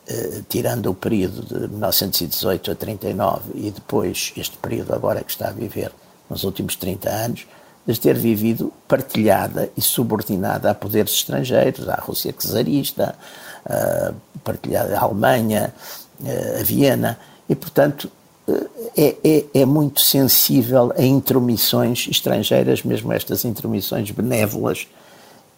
eh, 0.08 0.42
tirando 0.48 0.90
o 0.90 0.94
período 0.94 1.42
de 1.42 1.68
1918 1.68 2.72
a 2.72 2.76
39 2.76 3.52
e 3.56 3.72
depois 3.72 4.34
este 4.38 4.58
período 4.58 4.94
agora 4.94 5.24
que 5.24 5.32
está 5.32 5.50
a 5.50 5.52
viver 5.52 5.92
nos 6.30 6.44
últimos 6.44 6.76
30 6.76 7.10
anos, 7.10 7.48
de 7.86 8.00
ter 8.00 8.16
vivido 8.18 8.72
partilhada 8.88 9.70
e 9.76 9.82
subordinada 9.82 10.70
a 10.70 10.76
poderes 10.76 11.14
estrangeiros, 11.14 11.90
à 11.90 11.96
Rússia 11.96 12.34
czarista, 12.34 13.16
uh, 13.66 14.16
partilhada 14.44 14.98
à 14.98 15.02
Alemanha, 15.02 15.74
uh, 16.20 16.60
a 16.60 16.64
Viena, 16.64 17.20
e 17.50 17.56
portanto 17.56 18.10
é, 18.98 19.16
é, 19.24 19.46
é, 19.62 19.66
muito 19.66 20.02
sensível 20.02 20.94
a 20.98 21.04
intromissões 21.04 22.08
estrangeiras, 22.10 22.84
mesmo 22.84 23.12
estas 23.14 23.46
intromissões 23.46 24.12
benévolas 24.12 24.88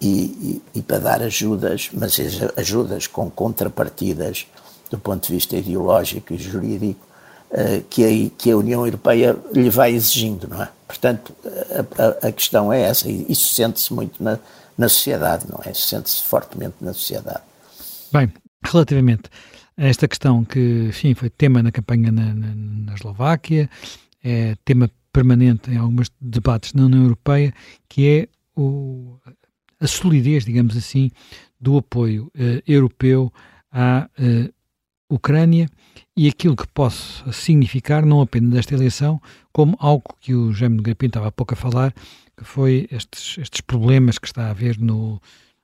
e, 0.01 0.07
e, 0.07 0.61
e, 0.75 0.81
para 0.81 0.99
dar 0.99 1.21
ajudas, 1.21 1.89
mas 1.93 2.17
ajudas 2.57 3.07
com 3.07 3.29
contrapartidas 3.29 4.45
do 4.89 4.97
ponto 4.97 5.27
de 5.27 5.33
vista 5.33 5.55
ideológico 5.55 6.33
e 6.33 6.37
jurídico 6.37 7.05
uh, 7.51 7.83
que, 7.89 8.03
a, 8.03 8.37
que 8.37 8.51
a 8.51 8.57
União 8.57 8.85
Europeia 8.85 9.35
lhe 9.53 9.69
vai 9.69 9.93
exigindo, 9.93 10.47
não 10.47 10.61
é? 10.61 10.69
Portanto, 10.87 11.33
a, 11.97 12.27
a, 12.27 12.31
questão 12.31 12.71
é 12.71 12.81
essa, 12.81 13.09
e 13.09 13.25
isso 13.27 13.53
sente-se 13.53 13.91
muito 13.91 14.23
na, 14.23 14.37
na 14.77 14.87
sociedade, 14.87 15.45
não 15.49 15.59
é? 15.65 15.73
Sente-se 15.73 16.23
fortemente 16.23 16.75
na 16.79 16.93
sociedade. 16.93 17.41
Bem, 18.11 18.31
relativamente 18.63 19.23
esta 19.77 20.07
questão 20.07 20.43
que, 20.43 20.87
enfim, 20.89 21.13
foi 21.13 21.29
tema 21.29 21.63
na 21.63 21.71
campanha 21.71 22.11
na, 22.11 22.33
na, 22.33 22.53
na 22.55 22.93
Eslováquia, 22.93 23.69
é 24.23 24.55
tema 24.63 24.89
permanente 25.11 25.69
em 25.69 25.77
alguns 25.77 26.11
debates 26.19 26.73
na 26.73 26.85
União 26.85 27.03
Europeia, 27.03 27.53
que 27.87 28.07
é 28.07 28.27
o, 28.55 29.17
a 29.79 29.87
solidez, 29.87 30.45
digamos 30.45 30.75
assim, 30.75 31.11
do 31.59 31.77
apoio 31.77 32.31
uh, 32.35 32.61
europeu 32.67 33.31
à 33.71 34.09
uh, 34.19 34.53
Ucrânia 35.09 35.69
e 36.15 36.27
aquilo 36.27 36.55
que 36.55 36.67
possa 36.67 37.31
significar, 37.31 38.05
não 38.05 38.21
apenas 38.21 38.51
desta 38.51 38.73
eleição, 38.73 39.21
como 39.51 39.77
algo 39.79 40.15
que 40.19 40.33
o 40.33 40.53
Jaime 40.53 40.81
Grapin 40.81 41.07
estava 41.07 41.27
há 41.27 41.31
pouco 41.31 41.53
a 41.53 41.57
falar, 41.57 41.93
que 42.35 42.43
foi 42.43 42.87
estes, 42.91 43.37
estes 43.37 43.61
problemas 43.61 44.17
que 44.17 44.27
está 44.27 44.47
a 44.47 44.49
haver 44.51 44.79
no, 44.79 45.21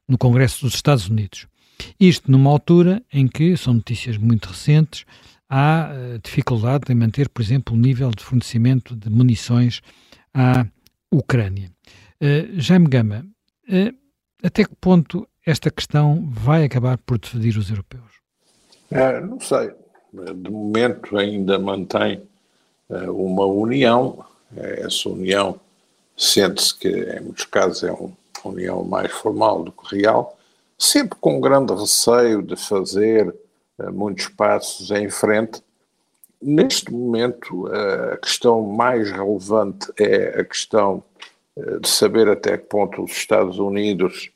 no 0.08 0.18
Congresso 0.18 0.66
dos 0.66 0.76
Estados 0.76 1.08
Unidos. 1.08 1.48
Isto 2.00 2.32
numa 2.32 2.50
altura 2.50 3.02
em 3.12 3.28
que, 3.28 3.56
são 3.58 3.74
notícias 3.74 4.18
muito 4.18 4.50
recentes, 4.50 5.06
há 5.50 5.92
uh, 5.92 6.20
dificuldade 6.20 6.92
em 6.92 6.96
manter, 6.96 7.30
por 7.30 7.42
exemplo, 7.42 7.76
o 7.76 7.80
nível 7.80 8.12
de 8.12 8.24
fornecimento 8.24 8.96
de 8.96 9.10
munições 9.10 9.82
à 10.34 10.66
Ucrânia. 11.12 11.72
Uh, 12.22 12.60
Jaime 12.60 12.88
Gama, 12.88 13.26
uh, 13.70 13.98
até 14.44 14.64
que 14.64 14.76
ponto 14.76 15.28
esta 15.46 15.72
questão 15.72 16.30
vai 16.32 16.64
acabar 16.64 16.98
por 17.00 17.18
dividir 17.18 17.58
os 17.58 17.70
europeus? 17.70 18.20
É, 18.92 19.20
não 19.20 19.40
sei. 19.40 19.72
De 20.14 20.50
momento 20.50 21.18
ainda 21.18 21.58
mantém 21.60 22.22
uh, 22.90 23.12
uma 23.12 23.46
união. 23.46 24.24
Essa 24.56 25.10
união 25.10 25.60
sente-se 26.18 26.78
que, 26.78 26.90
em 26.90 27.22
muitos 27.22 27.46
casos, 27.46 27.84
é 27.84 27.92
uma 27.92 28.12
união 28.44 28.84
mais 28.84 29.12
formal 29.12 29.64
do 29.64 29.72
que 29.72 29.96
real, 29.96 30.39
sempre 30.80 31.20
com 31.20 31.42
grande 31.42 31.74
receio 31.74 32.42
de 32.42 32.56
fazer 32.56 33.36
uh, 33.78 33.94
muitos 33.94 34.28
passos 34.30 34.90
em 34.92 35.10
frente. 35.10 35.62
Neste 36.42 36.90
momento, 36.92 37.68
a 37.68 38.16
questão 38.16 38.62
mais 38.62 39.12
relevante 39.12 39.92
é 40.00 40.40
a 40.40 40.46
questão 40.46 41.04
de 41.82 41.90
saber 41.90 42.30
até 42.30 42.58
que 42.58 42.64
ponto 42.64 43.04
os 43.04 43.12
Estados 43.12 43.60
Unidos 43.60 44.32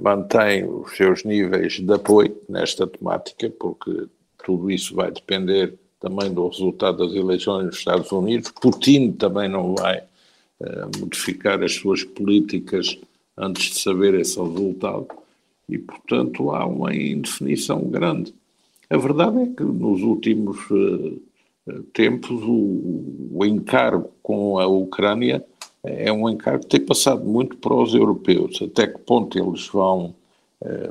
mantêm 0.00 0.64
os 0.66 0.96
seus 0.96 1.22
níveis 1.22 1.74
de 1.74 1.92
apoio 1.92 2.34
nesta 2.48 2.86
temática, 2.86 3.50
porque 3.60 4.06
tudo 4.42 4.70
isso 4.70 4.94
vai 4.94 5.10
depender 5.10 5.74
também 6.00 6.32
do 6.32 6.48
resultado 6.48 7.06
das 7.06 7.14
eleições 7.14 7.66
nos 7.66 7.76
Estados 7.76 8.10
Unidos. 8.10 8.50
Putin 8.52 9.12
também 9.12 9.46
não 9.46 9.74
vai 9.74 10.02
modificar 10.98 11.62
as 11.62 11.74
suas 11.74 12.02
políticas 12.02 12.98
antes 13.36 13.64
de 13.64 13.80
saber 13.80 14.14
esse 14.14 14.40
resultado 14.40 15.08
e, 15.68 15.78
portanto, 15.78 16.50
há 16.50 16.66
uma 16.66 16.94
indefinição 16.94 17.80
grande. 17.84 18.34
A 18.90 18.96
verdade 18.96 19.38
é 19.42 19.46
que 19.46 19.64
nos 19.64 20.02
últimos 20.02 20.58
uh, 20.70 21.82
tempos 21.92 22.42
o, 22.42 23.30
o 23.32 23.44
encargo 23.44 24.10
com 24.22 24.58
a 24.58 24.66
Ucrânia 24.66 25.44
é 25.84 26.10
um 26.10 26.28
encargo 26.28 26.62
que 26.62 26.70
tem 26.70 26.80
passado 26.80 27.24
muito 27.24 27.56
para 27.58 27.74
os 27.74 27.94
europeus. 27.94 28.60
Até 28.62 28.86
que 28.86 28.98
ponto 28.98 29.38
eles 29.38 29.68
vão, 29.68 30.14
eh, 30.62 30.90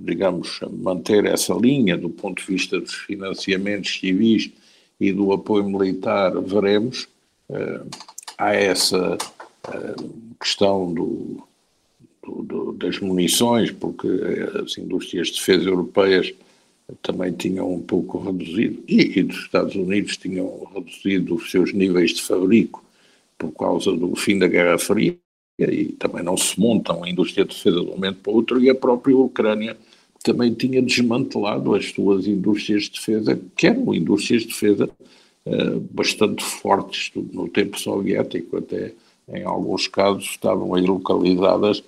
digamos, 0.00 0.60
manter 0.72 1.26
essa 1.26 1.52
linha 1.52 1.96
do 1.96 2.08
ponto 2.08 2.40
de 2.40 2.46
vista 2.46 2.80
dos 2.80 2.94
financiamentos 2.94 3.98
civis 3.98 4.50
e 4.98 5.12
do 5.12 5.30
apoio 5.32 5.64
militar, 5.64 6.40
veremos. 6.40 7.06
Eh, 7.50 7.82
há 8.38 8.54
essa 8.54 9.18
eh, 9.70 9.94
questão 10.40 10.92
do, 10.92 11.42
do, 12.28 12.42
do, 12.42 12.72
das 12.72 13.00
munições, 13.00 13.70
porque 13.70 14.08
as 14.62 14.76
indústrias 14.76 15.28
de 15.28 15.34
defesa 15.34 15.68
europeias 15.68 16.32
também 17.02 17.32
tinham 17.32 17.72
um 17.72 17.80
pouco 17.80 18.18
reduzido, 18.18 18.82
e, 18.86 19.18
e 19.18 19.22
dos 19.22 19.38
Estados 19.38 19.74
Unidos 19.74 20.16
tinham 20.16 20.66
reduzido 20.74 21.34
os 21.34 21.50
seus 21.50 21.72
níveis 21.72 22.12
de 22.12 22.22
fabrico 22.22 22.82
por 23.36 23.52
causa 23.52 23.92
do 23.92 24.14
fim 24.16 24.38
da 24.38 24.48
Guerra 24.48 24.78
Fria, 24.78 25.16
e 25.58 25.86
também 25.98 26.22
não 26.22 26.36
se 26.36 26.58
montam 26.58 27.02
a 27.02 27.10
indústria 27.10 27.44
de 27.44 27.54
defesa 27.54 27.80
de 27.80 27.86
um 27.86 27.90
momento 27.90 28.18
para 28.22 28.32
o 28.32 28.36
outro, 28.36 28.60
e 28.60 28.70
a 28.70 28.74
própria 28.74 29.16
Ucrânia 29.16 29.76
também 30.22 30.52
tinha 30.52 30.82
desmantelado 30.82 31.74
as 31.74 31.90
suas 31.90 32.26
indústrias 32.26 32.84
de 32.84 32.92
defesa, 32.92 33.40
que 33.56 33.66
eram 33.66 33.94
indústrias 33.94 34.42
de 34.42 34.48
defesa 34.48 34.90
uh, 35.46 35.80
bastante 35.90 36.42
fortes 36.42 37.10
no 37.14 37.48
tempo 37.48 37.78
soviético, 37.78 38.56
até 38.56 38.92
em 39.28 39.44
alguns 39.44 39.86
casos 39.86 40.24
estavam 40.24 40.74
aí 40.74 40.82
localizadas 40.82 41.84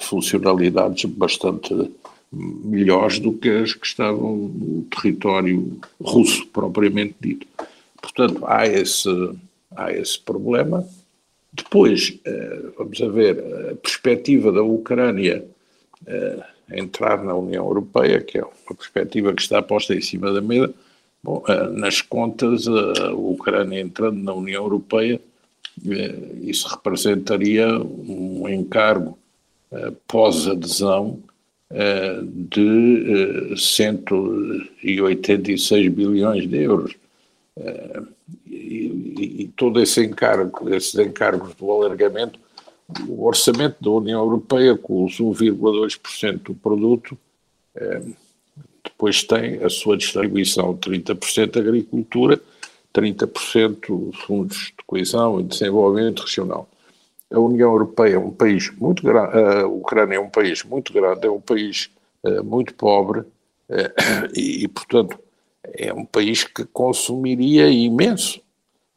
funcionalidades 0.00 1.04
bastante 1.04 1.90
melhores 2.32 3.18
do 3.18 3.32
que 3.32 3.48
as 3.48 3.74
que 3.74 3.86
estavam 3.86 4.36
no 4.36 4.82
território 4.84 5.78
russo 6.00 6.46
propriamente 6.46 7.14
dito. 7.20 7.46
Portanto, 8.00 8.44
há 8.46 8.66
esse 8.66 9.08
há 9.76 9.92
esse 9.92 10.18
problema. 10.18 10.86
Depois, 11.52 12.18
eh, 12.24 12.62
vamos 12.78 12.98
ver, 12.98 13.38
a 13.70 13.74
perspectiva 13.76 14.50
da 14.50 14.62
Ucrânia 14.62 15.44
eh, 16.06 16.42
entrar 16.72 17.22
na 17.22 17.34
União 17.34 17.64
Europeia, 17.66 18.20
que 18.20 18.38
é 18.38 18.42
uma 18.42 18.76
perspectiva 18.76 19.34
que 19.34 19.42
está 19.42 19.60
posta 19.60 19.94
em 19.94 20.00
cima 20.00 20.32
da 20.32 20.40
mesa. 20.40 20.72
Bom, 21.22 21.44
eh, 21.46 21.68
nas 21.68 22.00
contas, 22.00 22.66
a 22.66 23.12
Ucrânia 23.12 23.80
entrando 23.80 24.22
na 24.22 24.32
União 24.32 24.62
Europeia, 24.62 25.20
isso 26.42 26.68
representaria 26.68 27.66
um 27.78 28.46
encargo 28.48 29.18
pós-adesão 30.06 31.18
de 32.50 33.54
186 33.56 35.88
bilhões 35.88 36.48
de 36.48 36.56
euros 36.58 36.94
e, 38.46 39.42
e, 39.42 39.48
todo 39.56 39.80
esse 39.80 40.04
encargo, 40.04 40.74
esses 40.74 40.94
encargos 40.94 41.54
do 41.54 41.70
alargamento, 41.70 42.38
o 43.08 43.24
orçamento 43.24 43.76
da 43.80 43.90
União 43.90 44.20
Europeia, 44.20 44.76
com 44.76 45.04
os 45.04 45.18
1,2% 45.18 46.42
do 46.42 46.54
produto, 46.54 47.16
eh, 47.74 48.02
depois 48.84 49.22
tem 49.22 49.62
a 49.62 49.70
sua 49.70 49.96
distribuição: 49.96 50.76
30% 50.76 51.58
agricultura, 51.58 52.40
30% 52.92 54.12
fundos 54.26 54.72
de 54.76 54.84
coesão 54.86 55.40
e 55.40 55.44
desenvolvimento 55.44 56.20
regional. 56.20 56.68
A 57.32 57.38
União 57.38 57.72
Europeia 57.72 58.16
é 58.16 58.18
um 58.18 58.30
país 58.30 58.70
muito 58.70 59.02
grande, 59.02 59.36
a 59.38 59.66
Ucrânia 59.66 60.16
é 60.16 60.20
um 60.20 60.28
país 60.28 60.62
muito 60.62 60.92
grande, 60.92 61.26
é 61.26 61.30
um 61.30 61.40
país 61.40 61.90
uh, 62.22 62.44
muito 62.44 62.74
pobre 62.74 63.20
uh, 63.20 63.26
e, 64.36 64.68
portanto, 64.68 65.18
é 65.64 65.92
um 65.92 66.04
país 66.04 66.44
que 66.44 66.64
consumiria 66.64 67.68
imenso 67.70 68.40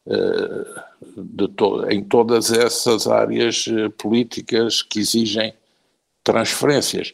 uh, 0.06 1.48
to 1.56 1.90
em 1.90 2.04
todas 2.04 2.52
essas 2.52 3.08
áreas 3.08 3.66
políticas 3.98 4.82
que 4.82 5.00
exigem 5.00 5.54
transferências. 6.24 7.14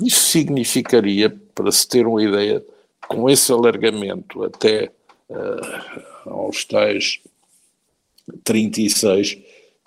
Isso 0.00 0.20
significaria, 0.20 1.36
para 1.54 1.70
se 1.70 1.86
ter 1.86 2.06
uma 2.06 2.22
ideia, 2.22 2.64
com 3.06 3.28
esse 3.28 3.52
alargamento 3.52 4.42
até 4.42 4.90
aos 6.24 6.64
tais 6.64 7.20
36, 8.42 9.38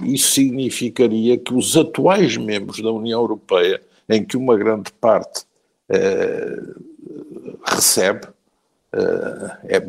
isso 0.04 0.32
significaria 0.32 1.38
que 1.38 1.54
os 1.54 1.76
atuais 1.76 2.38
membros 2.38 2.82
da 2.82 2.92
União 2.92 3.20
Europeia, 3.20 3.82
em 4.08 4.24
que 4.24 4.38
uma 4.38 4.56
grande 4.58 4.92
parte 4.94 5.46
recebe, 7.66 8.28
uh, 8.28 9.58
é 9.64 9.82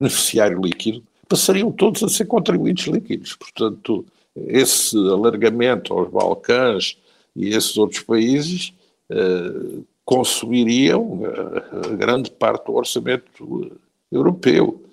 beneficiário 0.00 0.60
líquido, 0.60 1.02
passariam 1.28 1.70
todos 1.70 2.02
a 2.02 2.08
ser 2.08 2.26
contribuintes 2.26 2.86
líquidos. 2.86 3.34
Portanto, 3.36 4.04
esse 4.36 4.96
alargamento 4.96 5.94
aos 5.94 6.10
Balcãs 6.10 6.96
e 7.36 7.48
esses 7.48 7.76
outros 7.76 8.00
países 8.00 8.72
uh, 9.10 9.84
consumiriam 10.04 11.22
uh, 11.22 11.96
grande 11.96 12.30
parte 12.30 12.66
do 12.66 12.74
orçamento 12.74 13.78
europeu, 14.10 14.82
uh, 14.84 14.89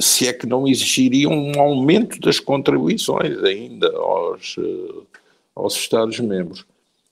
se 0.00 0.28
é 0.28 0.32
que 0.32 0.46
não 0.46 0.66
exigiriam 0.66 1.32
um 1.32 1.60
aumento 1.60 2.20
das 2.20 2.38
contribuições 2.38 3.42
ainda 3.42 3.90
aos, 3.96 4.56
aos 5.54 5.74
Estados-membros. 5.74 6.66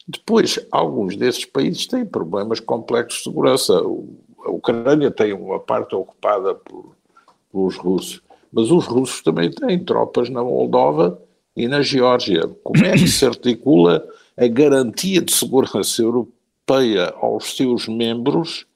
Depois, 0.07 0.59
alguns 0.71 1.17
desses 1.17 1.47
países 1.47 1.87
têm 1.87 2.05
problemas 2.05 2.61
complexos 2.61 3.19
de 3.19 3.25
segurança. 3.25 3.73
A 3.73 4.51
Ucrânia 4.51 5.11
tem 5.11 5.33
uma 5.33 5.59
parte 5.59 5.95
ocupada 5.95 6.55
por, 6.55 6.95
pelos 7.51 7.77
russos, 7.77 8.21
mas 8.53 8.71
os 8.71 8.85
russos 8.85 9.23
também 9.23 9.51
têm 9.51 9.83
tropas 9.83 10.29
na 10.29 10.45
Moldova 10.45 11.21
e 11.57 11.67
na 11.67 11.81
Geórgia. 11.81 12.47
Como 12.63 12.85
é 12.85 12.93
que 12.93 13.09
se 13.09 13.25
articula 13.25 14.07
a 14.37 14.47
garantia 14.47 15.23
de 15.23 15.33
segurança 15.33 16.03
europeia 16.03 17.15
aos 17.17 17.57
seus 17.57 17.89
membros 17.89 18.67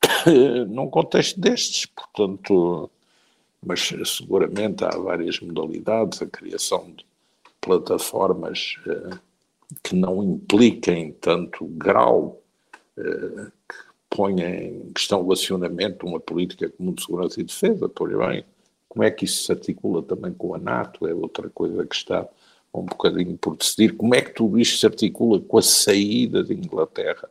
num 0.68 0.88
contexto 0.88 1.38
destes? 1.38 1.84
Portanto, 1.86 2.90
mas 3.64 3.92
seguramente 4.06 4.84
há 4.84 4.90
várias 4.90 5.40
modalidades, 5.40 6.20
a 6.22 6.26
criação 6.26 6.92
de 6.92 7.04
plataformas 7.60 8.76
eh, 8.86 9.18
que 9.82 9.94
não 9.94 10.22
impliquem 10.22 11.12
tanto 11.12 11.64
grau 11.66 12.40
eh, 12.96 13.46
que 13.68 13.76
ponha 14.10 14.48
em 14.48 14.92
questão 14.92 15.22
o 15.22 15.32
acionamento 15.32 16.04
de 16.04 16.10
uma 16.10 16.20
política 16.20 16.68
comum 16.68 16.92
de 16.92 17.02
segurança 17.02 17.40
e 17.40 17.44
defesa, 17.44 17.88
pois 17.88 18.16
bem, 18.16 18.44
como 18.88 19.02
é 19.02 19.10
que 19.10 19.24
isso 19.24 19.44
se 19.44 19.52
articula 19.52 20.02
também 20.02 20.32
com 20.32 20.54
a 20.54 20.58
NATO, 20.58 21.06
é 21.06 21.14
outra 21.14 21.50
coisa 21.50 21.84
que 21.84 21.96
está 21.96 22.28
um 22.72 22.84
bocadinho 22.84 23.36
por 23.36 23.56
decidir, 23.56 23.96
como 23.96 24.14
é 24.14 24.20
que 24.20 24.34
tudo 24.34 24.58
isto 24.58 24.78
se 24.78 24.86
articula 24.86 25.40
com 25.40 25.58
a 25.58 25.62
saída 25.62 26.42
de 26.42 26.54
Inglaterra 26.54 27.28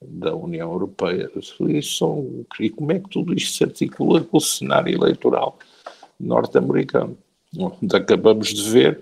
da 0.00 0.34
União 0.34 0.72
Europeia, 0.72 1.30
isso 1.36 1.98
são, 1.98 2.44
e 2.60 2.70
como 2.70 2.92
é 2.92 3.00
que 3.00 3.08
tudo 3.08 3.34
isto 3.34 3.56
se 3.56 3.64
articula 3.64 4.20
com 4.20 4.36
o 4.36 4.40
cenário 4.40 4.94
eleitoral 4.94 5.58
norte-americano, 6.18 7.16
onde 7.56 7.94
acabamos 7.96 8.48
de 8.48 8.70
ver 8.70 9.00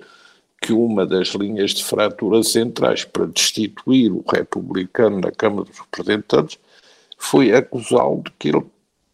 que 0.61 0.73
uma 0.73 1.07
das 1.07 1.29
linhas 1.29 1.73
de 1.73 1.85
fratura 1.85 2.43
centrais 2.43 3.05
para 3.05 3.27
destituir 3.27 4.11
o 4.11 4.25
republicano 4.27 5.21
na 5.21 5.31
Câmara 5.31 5.65
dos 5.65 5.79
Representantes 5.79 6.59
foi 7.19 7.53
acusá-lo 7.53 8.23
de 8.23 8.31
que 8.39 8.49
ele 8.49 8.65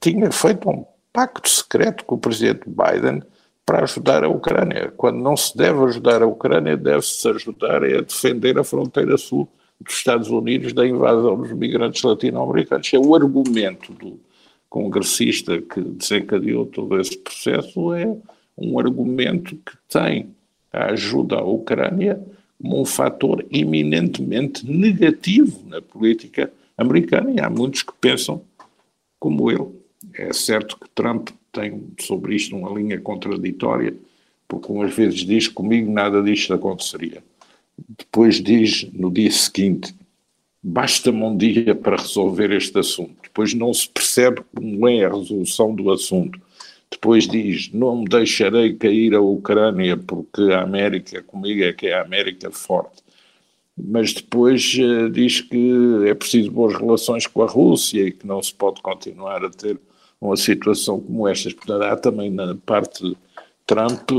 tinha 0.00 0.30
feito 0.30 0.68
um 0.70 0.84
pacto 1.12 1.48
secreto 1.48 2.04
com 2.04 2.14
o 2.14 2.18
presidente 2.18 2.62
Biden 2.66 3.22
para 3.66 3.82
ajudar 3.82 4.24
a 4.24 4.28
Ucrânia. 4.28 4.92
Quando 4.96 5.18
não 5.18 5.36
se 5.36 5.56
deve 5.56 5.84
ajudar 5.84 6.22
a 6.22 6.26
Ucrânia, 6.26 6.76
deve-se 6.76 7.28
ajudar 7.28 7.84
a 7.84 8.00
defender 8.00 8.58
a 8.58 8.64
fronteira 8.64 9.16
sul 9.16 9.48
dos 9.82 9.94
Estados 9.94 10.28
Unidos 10.30 10.72
da 10.72 10.86
invasão 10.86 11.36
dos 11.36 11.52
migrantes 11.52 12.02
latino-americanos. 12.02 12.92
É 12.92 12.98
o 12.98 13.14
argumento 13.14 13.92
do 13.92 14.20
congressista 14.68 15.60
que 15.60 15.80
desencadeou 15.80 16.66
todo 16.66 16.98
esse 16.98 17.16
processo, 17.18 17.92
é 17.92 18.16
um 18.56 18.78
argumento 18.78 19.56
que 19.56 19.72
tem 19.88 20.30
a 20.72 20.86
ajuda 20.86 21.36
à 21.36 21.44
Ucrânia 21.44 22.22
como 22.60 22.80
um 22.80 22.84
fator 22.84 23.44
eminentemente 23.50 24.64
negativo 24.64 25.66
na 25.68 25.82
política 25.82 26.50
americana 26.78 27.30
e 27.32 27.40
há 27.40 27.50
muitos 27.50 27.82
que 27.82 27.92
pensam 28.00 28.42
como 29.18 29.50
ele. 29.50 29.68
É 30.14 30.32
certo 30.32 30.78
que 30.78 30.88
Trump 30.94 31.28
tem 31.50 31.88
sobre 32.00 32.34
isto 32.34 32.56
uma 32.56 32.70
linha 32.70 33.00
contraditória, 33.00 33.94
porque 34.48 34.72
umas 34.72 34.94
vezes 34.94 35.20
diz 35.20 35.48
comigo 35.48 35.90
nada 35.90 36.22
disto 36.22 36.54
aconteceria. 36.54 37.22
Depois 37.76 38.42
diz 38.42 38.90
no 38.92 39.10
dia 39.10 39.30
seguinte, 39.30 39.94
basta-me 40.62 41.22
um 41.22 41.36
dia 41.36 41.74
para 41.74 41.96
resolver 41.96 42.50
este 42.52 42.78
assunto. 42.78 43.16
Depois 43.22 43.54
não 43.54 43.72
se 43.72 43.88
percebe 43.88 44.42
como 44.54 44.88
é 44.88 45.04
a 45.04 45.12
resolução 45.12 45.74
do 45.74 45.90
assunto. 45.90 46.40
Depois 46.90 47.26
diz, 47.26 47.72
não 47.72 48.00
me 48.00 48.04
deixarei 48.04 48.74
cair 48.74 49.14
a 49.14 49.20
Ucrânia 49.20 49.96
porque 49.96 50.42
a 50.52 50.62
América, 50.62 51.22
comigo 51.22 51.62
é 51.62 51.72
que 51.72 51.86
é 51.86 51.94
a 51.94 52.02
América 52.02 52.50
forte 52.50 53.02
mas 53.76 54.12
depois 54.12 54.74
uh, 54.78 55.08
diz 55.10 55.40
que 55.40 56.06
é 56.06 56.14
preciso 56.14 56.50
boas 56.50 56.74
relações 56.74 57.26
com 57.26 57.42
a 57.42 57.46
Rússia 57.46 58.02
e 58.02 58.12
que 58.12 58.26
não 58.26 58.42
se 58.42 58.54
pode 58.54 58.80
continuar 58.82 59.44
a 59.44 59.50
ter 59.50 59.78
uma 60.20 60.36
situação 60.36 61.00
como 61.00 61.26
esta. 61.26 61.50
Portanto, 61.50 61.82
há 61.82 61.96
também 61.96 62.30
na 62.30 62.54
parte 62.54 63.02
de 63.02 63.16
Trump 63.66 64.10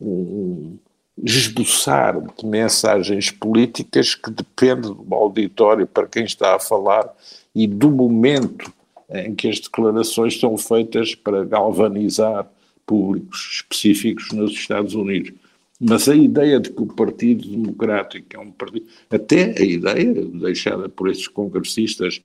um, 0.00 0.78
esboçar 1.22 2.20
de 2.20 2.46
mensagens 2.46 3.30
políticas 3.30 4.14
que 4.14 4.30
depende 4.30 4.82
do 4.82 5.14
auditório 5.14 5.86
para 5.86 6.06
quem 6.06 6.24
está 6.24 6.56
a 6.56 6.60
falar 6.60 7.10
e 7.54 7.66
do 7.66 7.90
momento 7.90 8.72
em 9.08 9.34
que 9.34 9.48
as 9.48 9.60
declarações 9.60 10.38
são 10.38 10.58
feitas 10.58 11.14
para 11.14 11.44
galvanizar 11.44 12.50
públicos 12.84 13.48
específicos 13.54 14.30
nos 14.32 14.52
Estados 14.52 14.94
Unidos. 14.94 15.32
Mas 15.80 16.08
a 16.08 16.14
ideia 16.14 16.58
de 16.58 16.70
que 16.70 16.82
o 16.82 16.86
Partido 16.86 17.48
Democrático 17.48 18.26
é 18.34 18.38
um 18.38 18.50
partido, 18.50 18.86
até 19.10 19.54
a 19.58 19.64
ideia 19.64 20.24
deixada 20.24 20.88
por 20.88 21.10
esses 21.10 21.28
congressistas 21.28 22.22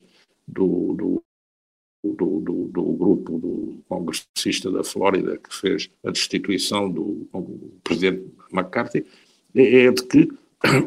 do, 0.48 0.94
do, 0.94 1.24
do, 2.04 2.40
do, 2.40 2.68
do 2.68 2.84
grupo 2.94 3.38
do 3.38 3.84
congressista 3.90 4.72
da 4.72 4.84
Flórida 4.84 5.38
que 5.38 5.54
fez 5.54 5.90
a 6.04 6.12
destituição 6.12 6.90
do, 6.90 7.28
do 7.34 7.80
presidente 7.84 8.24
McCarthy, 8.54 9.06
é, 9.56 9.86
é 9.86 9.92
de 9.92 10.04
que 10.04 10.30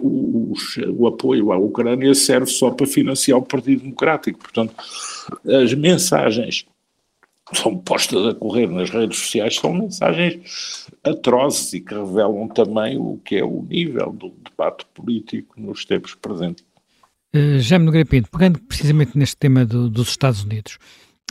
o, 0.02 1.06
apoio 1.06 1.52
à 1.52 1.58
Ucrânia 1.58 2.14
serve 2.14 2.46
só 2.46 2.70
para 2.70 2.86
financiar 2.86 3.38
o 3.38 3.42
Partido 3.42 3.82
Democrático. 3.82 4.38
Portanto, 4.38 4.74
as 5.62 5.74
mensagens 5.74 6.64
são 7.52 7.76
postas 7.76 8.26
a 8.26 8.34
correr 8.34 8.66
nas 8.66 8.90
redes 8.90 9.18
sociais 9.18 9.56
são 9.56 9.72
mensagens 9.72 10.88
atrozes 11.04 11.72
e 11.74 11.80
que 11.80 11.94
revelam 11.94 12.48
também 12.48 12.96
o 12.96 13.20
que 13.24 13.36
é 13.36 13.44
o 13.44 13.62
nível 13.68 14.12
do 14.12 14.30
debate 14.30 14.86
político 14.94 15.60
nos 15.60 15.84
tempos 15.84 16.14
presentes. 16.14 16.64
Uh, 17.34 17.58
Jaime 17.58 17.84
Nogueira 17.84 18.08
Pinto, 18.08 18.30
pegando 18.30 18.60
precisamente 18.60 19.18
neste 19.18 19.36
tema 19.36 19.64
do, 19.66 19.90
dos 19.90 20.08
Estados 20.08 20.42
Unidos, 20.44 20.78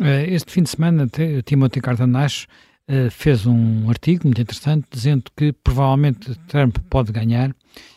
uh, 0.02 0.06
este 0.28 0.52
fim 0.52 0.62
de 0.62 0.70
semana 0.70 1.10
Timothy 1.46 1.82
Carter 1.82 2.08
Nash 2.08 2.46
uh, 2.90 3.12
fez 3.12 3.46
um 3.46 3.90
artigo 3.90 4.26
muito 4.26 4.42
interessante 4.42 4.86
dizendo 4.92 5.26
que 5.36 5.52
provavelmente 5.52 6.36
Trump 6.48 6.78
pode 6.90 7.12
ganhar, 7.12 7.56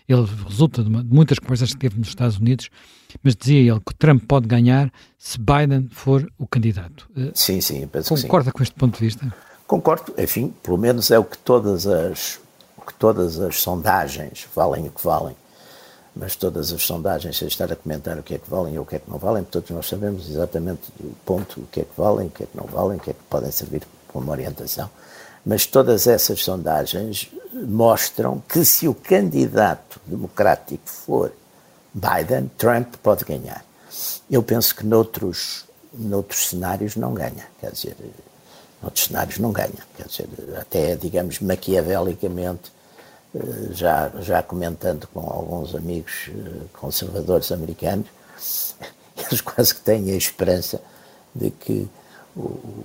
ele 0.09 0.27
resulta 0.46 0.83
de, 0.83 0.88
uma, 0.88 1.03
de 1.03 1.12
muitas 1.12 1.38
conversas 1.38 1.72
que 1.72 1.79
teve 1.79 1.99
nos 1.99 2.09
Estados 2.09 2.38
Unidos, 2.38 2.70
mas 3.22 3.35
dizia 3.35 3.72
ele 3.72 3.81
que 3.81 3.94
Trump 3.94 4.25
pode 4.27 4.46
ganhar 4.46 4.92
se 5.18 5.38
Biden 5.38 5.88
for 5.90 6.31
o 6.38 6.46
candidato. 6.46 7.09
Eh, 7.16 7.31
sim, 7.35 7.61
sim, 7.61 7.87
penso 7.87 8.14
Concorda 8.14 8.53
com 8.53 8.62
este 8.62 8.75
ponto 8.75 8.99
de 8.99 9.05
vista? 9.05 9.35
Concordo, 9.66 10.14
enfim, 10.18 10.55
pelo 10.62 10.79
menos 10.79 11.11
é 11.11 11.18
o 11.18 11.25
que 11.25 11.38
todas 11.38 11.87
as, 11.87 12.40
que 12.87 12.94
todas 12.94 13.40
as 13.40 13.61
sondagens 13.61 14.46
valem 14.55 14.87
o 14.87 14.90
que 14.90 15.03
valem, 15.03 15.35
mas 16.14 16.37
todas 16.37 16.72
as 16.72 16.83
sondagens, 16.83 17.37
sem 17.37 17.49
estar 17.49 17.70
a 17.72 17.77
comentar 17.77 18.16
o 18.18 18.22
que 18.22 18.35
é 18.35 18.38
que 18.38 18.49
valem 18.49 18.79
ou 18.79 18.85
o 18.85 18.87
que 18.87 18.96
é 18.96 18.99
que 18.99 19.11
não 19.11 19.18
valem, 19.18 19.42
todos 19.44 19.70
nós 19.70 19.87
sabemos 19.87 20.31
exatamente 20.31 20.83
o 21.01 21.12
ponto, 21.25 21.61
o 21.61 21.66
que 21.66 21.81
é 21.81 21.85
que 21.85 21.90
valem, 21.96 22.29
o 22.29 22.31
que 22.31 22.44
é 22.44 22.46
que 22.46 22.57
não 22.57 22.66
valem, 22.66 22.99
o 22.99 23.01
que 23.01 23.11
é 23.11 23.12
que 23.12 23.22
podem 23.29 23.51
servir 23.51 23.83
como 24.16 24.31
orientação. 24.31 24.88
Mas 25.44 25.66
todas 25.66 26.07
essas 26.07 26.42
sondagens 26.42 27.31
mostram 27.52 28.42
que 28.48 28.64
se 28.64 28.88
o 28.88 28.94
candidato 28.94 30.00
democrático 30.07 30.88
for 30.88 31.33
Biden, 31.92 32.50
Trump 32.57 32.94
pode 33.02 33.26
ganhar. 33.26 33.62
Eu 34.31 34.42
penso 34.42 34.74
que 34.74 34.87
noutros, 34.87 35.66
noutros 35.92 36.48
cenários 36.48 36.96
não 36.96 37.12
ganha, 37.12 37.46
quer 37.61 37.70
dizer, 37.70 37.94
noutros 38.83 39.05
cenários 39.05 39.38
não 39.38 39.52
ganha, 39.52 39.87
quer 39.96 40.07
dizer, 40.07 40.29
até, 40.59 40.96
digamos, 40.96 41.38
maquiavelicamente, 41.40 42.72
eh, 43.35 43.72
já, 43.72 44.11
já 44.20 44.42
comentando 44.42 45.07
com 45.09 45.20
alguns 45.20 45.74
amigos 45.74 46.31
eh, 46.31 46.64
conservadores 46.72 47.52
americanos, 47.52 48.07
eles 49.16 49.40
quase 49.42 49.74
que 49.74 49.81
têm 49.83 50.11
a 50.11 50.16
esperança 50.16 50.81
de 51.35 51.50
que, 51.50 51.88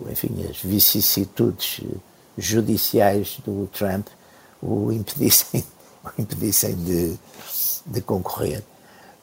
enfim, 0.10 0.46
as 0.50 0.58
vicissitudes 0.58 1.82
judiciais 2.38 3.40
do 3.46 3.68
Trump 3.68 4.08
o 4.62 4.92
impedissem, 4.92 5.64
o 6.04 6.22
impedissem 6.22 6.76
de, 6.76 7.18
de 7.86 8.02
concorrer. 8.02 8.64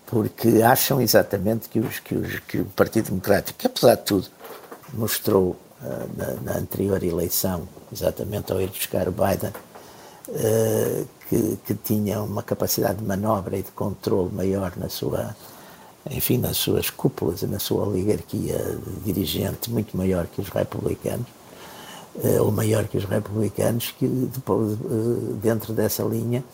Porque 0.07 0.63
acham 0.63 1.01
exatamente 1.01 1.69
que, 1.69 1.81
os, 1.81 1.99
que, 2.01 2.15
os, 2.15 2.39
que 2.41 2.59
o 2.61 2.65
Partido 2.65 3.11
Democrático, 3.11 3.59
que 3.59 3.67
apesar 3.67 3.95
de 3.97 4.03
tudo 4.03 4.27
mostrou 4.95 5.57
uh, 5.83 6.09
na, 6.17 6.53
na, 6.53 6.59
anterior 6.59 7.03
eleição, 7.03 7.69
exatamente 7.93 8.51
ao 8.51 8.61
ir 8.61 8.69
buscar 8.69 9.07
o 9.07 9.13
Biden, 9.13 9.53
uh, 10.29 11.09
que, 11.29 11.59
que, 11.67 11.75
tinha 11.75 12.23
uma 12.23 12.43
capacidade 12.43 12.99
de 12.99 13.05
manobra 13.05 13.59
e 13.59 13.63
de 13.63 13.71
controle 13.73 14.33
maior 14.33 14.73
na 14.79 14.89
sua, 14.89 15.37
enfim, 16.11 16.39
nas 16.39 16.57
suas 16.57 16.91
cúpulas 16.91 17.43
e 17.43 17.47
na 17.47 17.59
sua 17.59 17.87
oligarquia 17.87 18.79
dirigente, 19.05 19.71
muito 19.71 19.97
maior 19.97 20.27
que 20.27 20.41
os 20.41 20.49
republicanos, 20.49 21.27
uh, 22.17 22.43
ou 22.43 22.51
maior 22.51 22.87
que 22.87 22.97
os 22.97 23.05
republicanos, 23.05 23.95
que 23.99 24.07
depois, 24.07 24.79
dentro 25.43 25.73
dessa 25.73 26.03
linha 26.03 26.45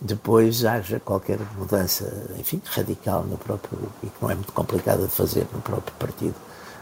depois 0.00 0.64
haja 0.64 0.98
qualquer 0.98 1.38
mudança, 1.58 2.10
enfim, 2.38 2.60
radical 2.64 3.22
no 3.24 3.36
próprio, 3.36 3.78
e 4.02 4.06
que 4.06 4.22
não 4.22 4.30
é 4.30 4.34
muito 4.34 4.52
complicada 4.52 5.02
de 5.06 5.12
fazer 5.12 5.46
no 5.52 5.60
próprio 5.60 5.94
Partido 5.98 6.34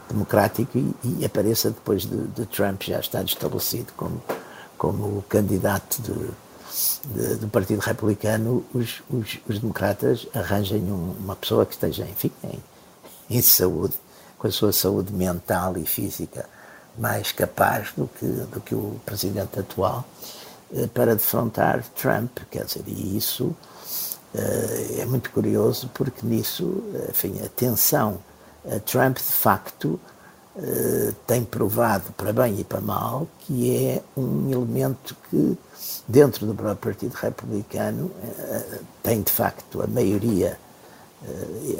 Democrático 0.08 0.78
e, 0.78 0.94
e 1.18 1.24
apareça 1.24 1.70
depois 1.70 2.02
de, 2.02 2.16
de, 2.28 2.46
Trump 2.46 2.82
já 2.82 3.00
estar 3.00 3.24
estabelecido 3.24 3.92
como, 3.96 4.22
como 4.78 5.22
candidato 5.28 6.00
de, 6.00 6.12
de, 7.04 7.36
do 7.36 7.48
Partido 7.48 7.80
Republicano, 7.80 8.64
os, 8.74 9.02
os, 9.10 9.38
os 9.48 9.58
democratas 9.58 10.26
arranjem 10.34 10.82
um, 10.82 11.14
uma 11.18 11.36
pessoa 11.36 11.66
que 11.66 11.74
esteja, 11.74 12.04
enfim, 12.04 12.32
em, 12.44 12.62
em 13.30 13.42
saúde, 13.42 13.94
com 14.38 14.46
a 14.46 14.50
sua 14.50 14.72
saúde 14.72 15.12
mental 15.12 15.76
e 15.76 15.84
física 15.84 16.48
mais 16.96 17.32
capaz 17.32 17.92
do 17.96 18.08
que, 18.08 18.26
do 18.26 18.60
que 18.60 18.74
o 18.74 19.00
presidente 19.04 19.58
atual 19.58 20.04
eh, 20.74 20.88
para 20.88 21.14
defrontar 21.14 21.84
Trump. 22.00 22.38
Quer 22.50 22.64
dizer, 22.64 22.82
e 22.86 23.16
isso 23.16 23.44
uh, 23.46 25.00
é 25.00 25.04
muito 25.06 25.30
curioso 25.30 25.88
porque 25.94 26.26
nisso, 26.26 26.82
enfim, 27.08 27.40
a 27.44 27.48
tensão 27.48 28.18
Trump 28.84 29.16
de 29.18 29.22
facto 29.22 30.00
uh, 30.58 31.12
tem 31.26 31.44
provado 31.44 32.12
para 32.12 32.32
bem 32.32 32.60
e 32.60 32.64
para 32.64 32.80
mal 32.80 33.26
que 33.40 33.86
é 33.86 34.02
um 34.16 34.50
elemento 34.50 35.16
que 35.30 35.56
dentro 36.06 36.46
do 36.46 36.54
próprio 36.54 36.92
Partido 36.92 37.14
Republicano 37.14 38.06
uh, 38.06 38.78
tem 39.02 39.22
de 39.22 39.32
facto 39.32 39.82
a 39.82 39.86
maioria 39.86 40.58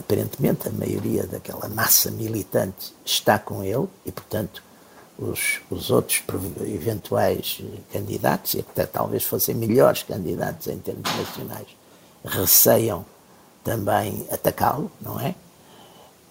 aparentemente 0.01 0.67
a 0.67 0.73
maioria 0.73 1.25
daquela 1.25 1.69
massa 1.69 2.11
militante 2.11 2.93
está 3.05 3.39
com 3.39 3.63
ele 3.63 3.87
e 4.05 4.11
portanto 4.11 4.61
os, 5.19 5.61
os 5.69 5.91
outros 5.91 6.23
eventuais 6.63 7.61
candidatos, 7.93 8.55
e 8.55 8.61
até 8.61 8.87
talvez 8.87 9.25
fossem 9.25 9.55
melhores 9.55 10.05
candidatos 10.05 10.69
em 10.69 10.79
termos 10.79 11.11
nacionais, 11.17 11.67
receiam 12.25 13.05
também 13.65 14.27
atacá-lo, 14.31 14.91
não 15.01 15.19
é? 15.21 15.35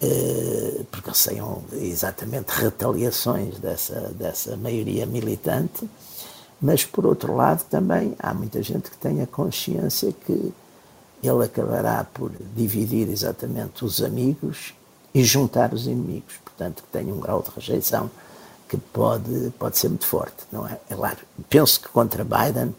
Eh, 0.00 0.84
porque 0.92 1.10
receiam 1.10 1.64
exatamente 1.72 2.50
retaliações 2.50 3.58
dessa, 3.58 4.12
dessa 4.16 4.56
maioria 4.56 5.04
militante, 5.04 5.90
mas 6.60 6.84
por 6.84 7.04
outro 7.04 7.34
lado 7.34 7.64
também 7.68 8.14
há 8.20 8.32
muita 8.32 8.62
gente 8.62 8.92
que 8.92 8.96
tem 8.96 9.20
a 9.22 9.26
consciência 9.26 10.12
que 10.24 10.52
ele 11.20 11.44
acabará 11.44 12.04
por 12.04 12.30
dividir 12.54 13.08
exatamente 13.08 13.84
os 13.84 14.00
amigos 14.00 14.72
e 15.12 15.24
juntar 15.24 15.74
os 15.74 15.88
inimigos, 15.88 16.36
portanto 16.44 16.84
que 16.84 16.88
tem 16.92 17.12
um 17.12 17.18
grau 17.18 17.42
de 17.42 17.50
rejeição 17.50 18.08
que 18.68 18.76
pode, 18.76 19.50
pode 19.58 19.78
ser 19.78 19.88
muito 19.88 20.06
forte, 20.06 20.44
não 20.52 20.64
é? 20.64 20.78
É 20.88 20.94
claro, 20.94 21.18
penso 21.50 21.80
que 21.80 21.88
contra 21.88 22.22
Biden 22.22 22.72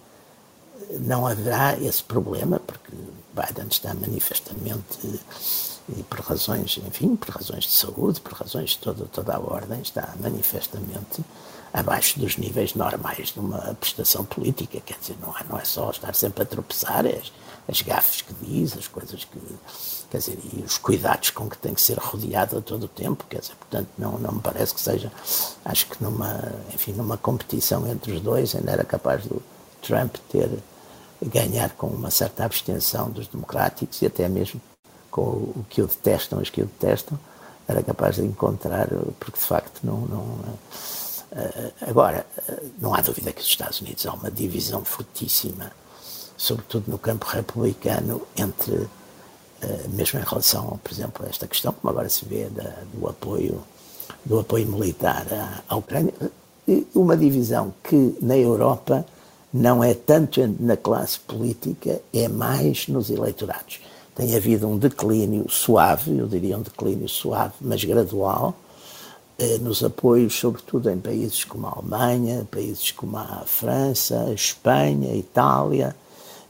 não 1.02 1.28
haverá 1.28 1.78
esse 1.78 2.02
problema, 2.02 2.62
porque 2.66 2.94
Biden 3.34 3.68
está 3.70 3.94
manifestamente, 3.94 5.20
e 5.98 6.04
por 6.04 6.20
razões, 6.20 6.80
enfim, 6.86 7.16
por 7.16 7.30
razões 7.30 7.64
de 7.66 7.72
saúde, 7.72 8.22
por 8.22 8.34
razões 8.34 8.72
de 8.72 8.80
toda, 8.80 9.06
toda 9.06 9.36
a 9.36 9.40
ordem, 9.40 9.82
está 9.82 10.14
manifestamente 10.20 11.24
abaixo 11.74 12.20
dos 12.20 12.38
níveis 12.38 12.74
normais 12.74 13.30
de 13.30 13.40
uma 13.40 13.76
prestação 13.80 14.26
política, 14.26 14.80
quer 14.80 14.98
dizer, 15.00 15.16
não 15.22 15.36
é, 15.38 15.44
não 15.48 15.58
é 15.58 15.66
só 15.66 15.90
estar 15.92 16.14
sempre 16.16 16.44
a 16.44 16.46
tropeçar, 16.46 17.06
é 17.06 17.16
as, 17.16 17.32
as 17.68 17.82
gafes 17.82 18.22
que 18.22 18.34
diz, 18.42 18.76
as 18.76 18.88
coisas 18.88 19.24
que 19.24 19.40
quer 20.10 20.18
dizer, 20.18 20.40
e 20.54 20.64
os 20.64 20.78
cuidados 20.78 21.30
com 21.30 21.48
que 21.48 21.58
tem 21.58 21.74
que 21.74 21.82
ser 21.82 21.98
rodeado 21.98 22.58
a 22.58 22.62
todo 22.62 22.84
o 22.84 22.88
tempo, 22.88 23.26
quer 23.30 23.40
dizer, 23.40 23.56
portanto, 23.56 23.90
não, 23.98 24.18
não 24.18 24.34
me 24.34 24.42
parece 24.42 24.74
que 24.74 24.82
seja, 24.82 25.12
acho 25.64 25.86
que 25.88 26.04
numa, 26.04 26.54
enfim, 26.74 26.94
numa 26.94 27.18
competição 27.18 27.88
entre 27.88 28.14
os 28.14 28.22
dois 28.22 28.56
ainda 28.56 28.72
era 28.72 28.84
capaz 28.84 29.26
do 29.26 29.42
Trump 29.82 30.16
ter, 30.32 30.50
ganhar 31.22 31.72
com 31.72 31.88
uma 31.88 32.10
certa 32.10 32.46
abstenção 32.46 33.10
dos 33.12 33.28
democráticos 33.28 34.02
e 34.02 34.08
até 34.08 34.28
mesmo 34.28 34.60
com 35.10 35.22
o 35.22 35.66
que 35.70 35.82
o 35.82 35.88
detestam, 35.88 36.40
os 36.40 36.50
que 36.50 36.62
o 36.62 36.66
detestam, 36.66 37.18
era 37.68 37.84
capaz 37.84 38.16
de 38.16 38.24
encontrar, 38.24 38.88
porque 39.20 39.40
de 39.40 39.46
facto 39.46 39.82
não, 39.84 40.02
não 40.02 40.40
eh, 41.32 41.72
agora, 41.82 42.26
eh, 42.48 42.64
não 42.80 42.94
há 42.94 43.02
dúvida 43.02 43.32
que 43.32 43.42
os 43.42 43.48
Estados 43.48 43.82
Unidos 43.82 44.06
há 44.06 44.14
uma 44.14 44.32
divisão 44.32 44.84
fortíssima, 44.84 45.72
sobretudo 46.36 46.90
no 46.90 46.98
campo 46.98 47.28
republicano, 47.28 48.22
entre 48.36 48.88
eh, 49.62 49.86
mesmo 49.90 50.20
em 50.20 50.24
relação, 50.24 50.80
por 50.84 50.92
exemplo, 50.92 51.26
a 51.26 51.30
esta 51.30 51.48
questão, 51.48 51.74
como 51.74 51.92
agora 51.92 52.10
se 52.10 52.26
vê, 52.26 52.46
da, 52.50 52.74
do 52.94 53.08
apoio 53.08 53.62
do 54.26 54.40
apoio 54.40 54.68
militar 54.68 55.26
à, 55.32 55.74
à 55.74 55.78
Ucrânia, 55.78 56.14
uma 56.94 57.16
divisão 57.16 57.74
que 57.84 58.18
na 58.22 58.38
Europa 58.38 59.06
não 59.52 59.84
é 59.84 59.94
tanto 59.94 60.46
na 60.60 60.76
classe 60.78 61.20
política, 61.20 62.02
é 62.14 62.28
mais 62.28 62.88
nos 62.88 63.10
eleitorados. 63.10 63.80
Tem 64.20 64.36
havido 64.36 64.68
um 64.68 64.78
declínio 64.78 65.50
suave, 65.50 66.18
eu 66.18 66.28
diria 66.28 66.58
um 66.58 66.62
declínio 66.62 67.08
suave, 67.08 67.54
mas 67.62 67.82
gradual, 67.86 68.54
eh, 69.38 69.58
nos 69.60 69.82
apoios, 69.82 70.38
sobretudo 70.38 70.90
em 70.90 71.00
países 71.00 71.46
como 71.46 71.66
a 71.68 71.72
Alemanha, 71.72 72.46
países 72.52 72.92
como 72.92 73.16
a 73.16 73.44
França, 73.46 74.26
a 74.26 74.34
Espanha, 74.34 75.14
a 75.14 75.16
Itália, 75.16 75.96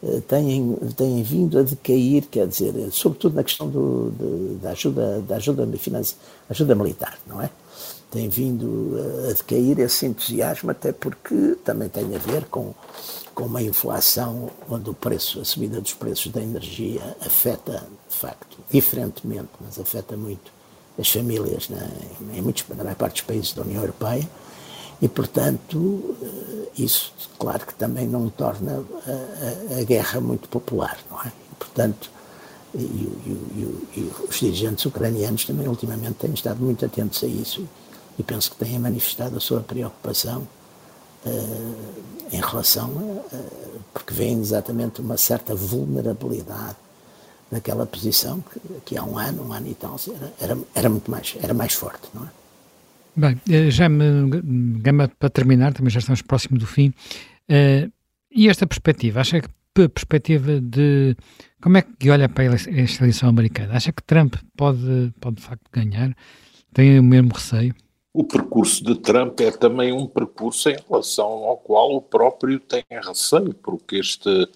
eh, 0.02 0.20
têm, 0.28 0.76
têm 0.98 1.22
vindo 1.22 1.60
a 1.60 1.62
decair, 1.62 2.26
quer 2.26 2.48
dizer, 2.48 2.74
sobretudo 2.92 3.36
na 3.36 3.44
questão 3.44 3.70
do, 3.70 4.10
da 4.60 4.72
ajuda, 4.72 5.22
da 5.22 5.36
ajuda, 5.36 5.68
finança, 5.78 6.16
ajuda 6.50 6.74
militar, 6.74 7.20
não 7.28 7.40
é? 7.40 7.52
Tem 8.12 8.28
vindo 8.28 8.96
a 9.30 9.34
decair 9.34 9.80
esse 9.80 10.06
entusiasmo, 10.06 10.72
até 10.72 10.92
porque 10.92 11.56
também 11.64 11.88
tem 11.90 12.16
a 12.16 12.18
ver 12.18 12.46
com, 12.46 12.74
com 13.36 13.44
uma 13.44 13.62
inflação 13.62 14.50
onde 14.68 14.90
o 14.90 14.94
preço, 14.94 15.40
a 15.40 15.46
subida 15.46 15.80
dos 15.80 15.94
preços 15.94 16.32
da 16.32 16.42
energia 16.42 17.02
afeta, 17.22 17.84
de 18.10 18.16
facto, 18.16 18.58
diferentemente, 18.70 19.50
mas 19.62 19.80
afeta 19.80 20.18
muito 20.18 20.52
as 20.98 21.10
famílias 21.10 21.70
na, 21.70 21.88
em 22.34 22.42
muitos, 22.42 22.66
na 22.68 22.84
maior 22.84 22.96
parte 22.96 23.14
dos 23.14 23.22
países 23.22 23.54
da 23.54 23.62
União 23.62 23.82
Europeia. 23.82 24.28
E, 25.02 25.08
portanto, 25.08 26.18
eh, 26.22 26.82
isso, 26.84 27.14
claro 27.38 27.66
que 27.66 27.74
também 27.74 28.06
não 28.06 28.30
torna 28.30 28.84
a, 29.08 29.76
a, 29.76 29.80
a 29.80 29.84
guerra 29.84 30.20
muito 30.20 30.50
popular, 30.50 30.98
não 31.10 31.22
é? 31.22 31.28
E, 31.28 31.56
portanto, 31.56 32.12
e, 32.76 32.80
e, 32.80 33.90
e, 33.96 34.12
os 34.28 34.40
dirigentes 34.40 34.86
ucranianos 34.86 35.46
também 35.46 35.68
ultimamente 35.68 36.16
têm 36.16 36.34
estado 36.34 36.62
muito 36.62 36.86
atentos 36.86 37.24
a 37.24 37.28
isso 37.28 37.68
e 38.20 38.24
penso 38.24 38.52
que 38.52 38.58
têm 38.58 38.78
manifestado 38.78 39.38
a 39.38 39.40
sua 39.40 39.62
preocupação 39.62 40.48
uh, 41.26 42.04
em 42.32 42.42
relação 42.42 42.90
a, 42.90 43.36
uh, 43.36 43.82
porque 43.94 44.14
veem 44.14 44.40
exatamente 44.40 45.00
uma 45.00 45.18
certa 45.18 45.56
vulnerabilidade 45.56 46.76
naquela 47.50 47.86
posição 47.86 48.42
que, 48.42 48.60
que 48.86 48.98
há 48.98 49.04
um 49.04 49.18
ano, 49.18 49.48
um 49.48 49.54
ano 49.54 49.68
e 49.68 49.74
tal, 49.74 50.00
era, 50.08 50.34
era, 50.40 50.58
era 50.76 50.90
muito 50.90 51.10
mais, 51.10 51.36
era 51.42 51.54
mais 51.54 51.74
forte, 51.74 52.08
não 52.14 52.26
é? 52.26 52.30
Bem, 53.16 53.42
eh, 53.50 53.72
já 53.72 53.90
me, 53.90 54.30
Gama, 54.80 55.12
para 55.20 55.30
terminar, 55.30 55.74
também 55.74 55.90
já 55.90 56.00
estamos 56.00 56.22
próximo 56.22 56.60
do 56.60 56.68
fim, 56.68 56.90
uh, 57.50 57.92
e 58.32 58.48
esta 58.48 58.68
perspectiva, 58.68 59.22
acha 59.22 59.42
que 59.42 59.50
perspectiva 59.88 60.60
de 60.60 61.16
como 61.62 61.78
é 61.78 61.82
que 61.82 62.10
olha 62.10 62.28
para 62.28 62.44
esta 62.44 62.70
eleição 63.04 63.30
americana? 63.30 63.76
Acha 63.76 63.92
que 63.92 64.04
Trump 64.04 64.36
pode, 64.58 65.14
pode 65.20 65.38
de 65.38 65.42
facto 65.42 65.64
ganhar? 65.72 66.14
Tem 66.74 67.00
o 67.00 67.04
mesmo 67.04 67.34
receio? 67.34 67.74
O 68.14 68.24
percurso 68.24 68.84
de 68.84 68.96
Trump 68.96 69.40
é 69.42 69.52
também 69.52 69.94
um 69.94 70.08
percurso 70.08 70.70
em 70.70 70.78
relação 70.90 71.28
ao 71.28 71.58
qual 71.58 71.96
o 71.96 72.02
próprio 72.02 72.60
tem 72.60 72.84
receio, 72.90 73.54
porque 73.54 73.98
este 73.98 74.50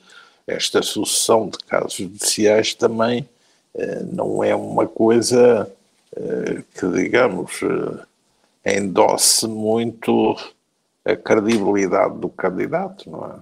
esta 0.45 0.81
sucessão 0.81 1.47
de 1.47 1.57
casos 1.59 1.93
judiciais 1.93 2.73
também 2.73 3.27
eh, 3.75 4.03
não 4.11 4.43
é 4.43 4.53
uma 4.53 4.85
coisa 4.85 5.71
eh, 6.15 6.63
que, 6.75 6.87
digamos, 6.89 7.61
eh, 8.65 8.77
endosse 8.77 9.47
muito 9.47 10.35
a 11.05 11.15
credibilidade 11.15 12.17
do 12.17 12.29
candidato, 12.29 13.09
não 13.09 13.25
é? 13.25 13.35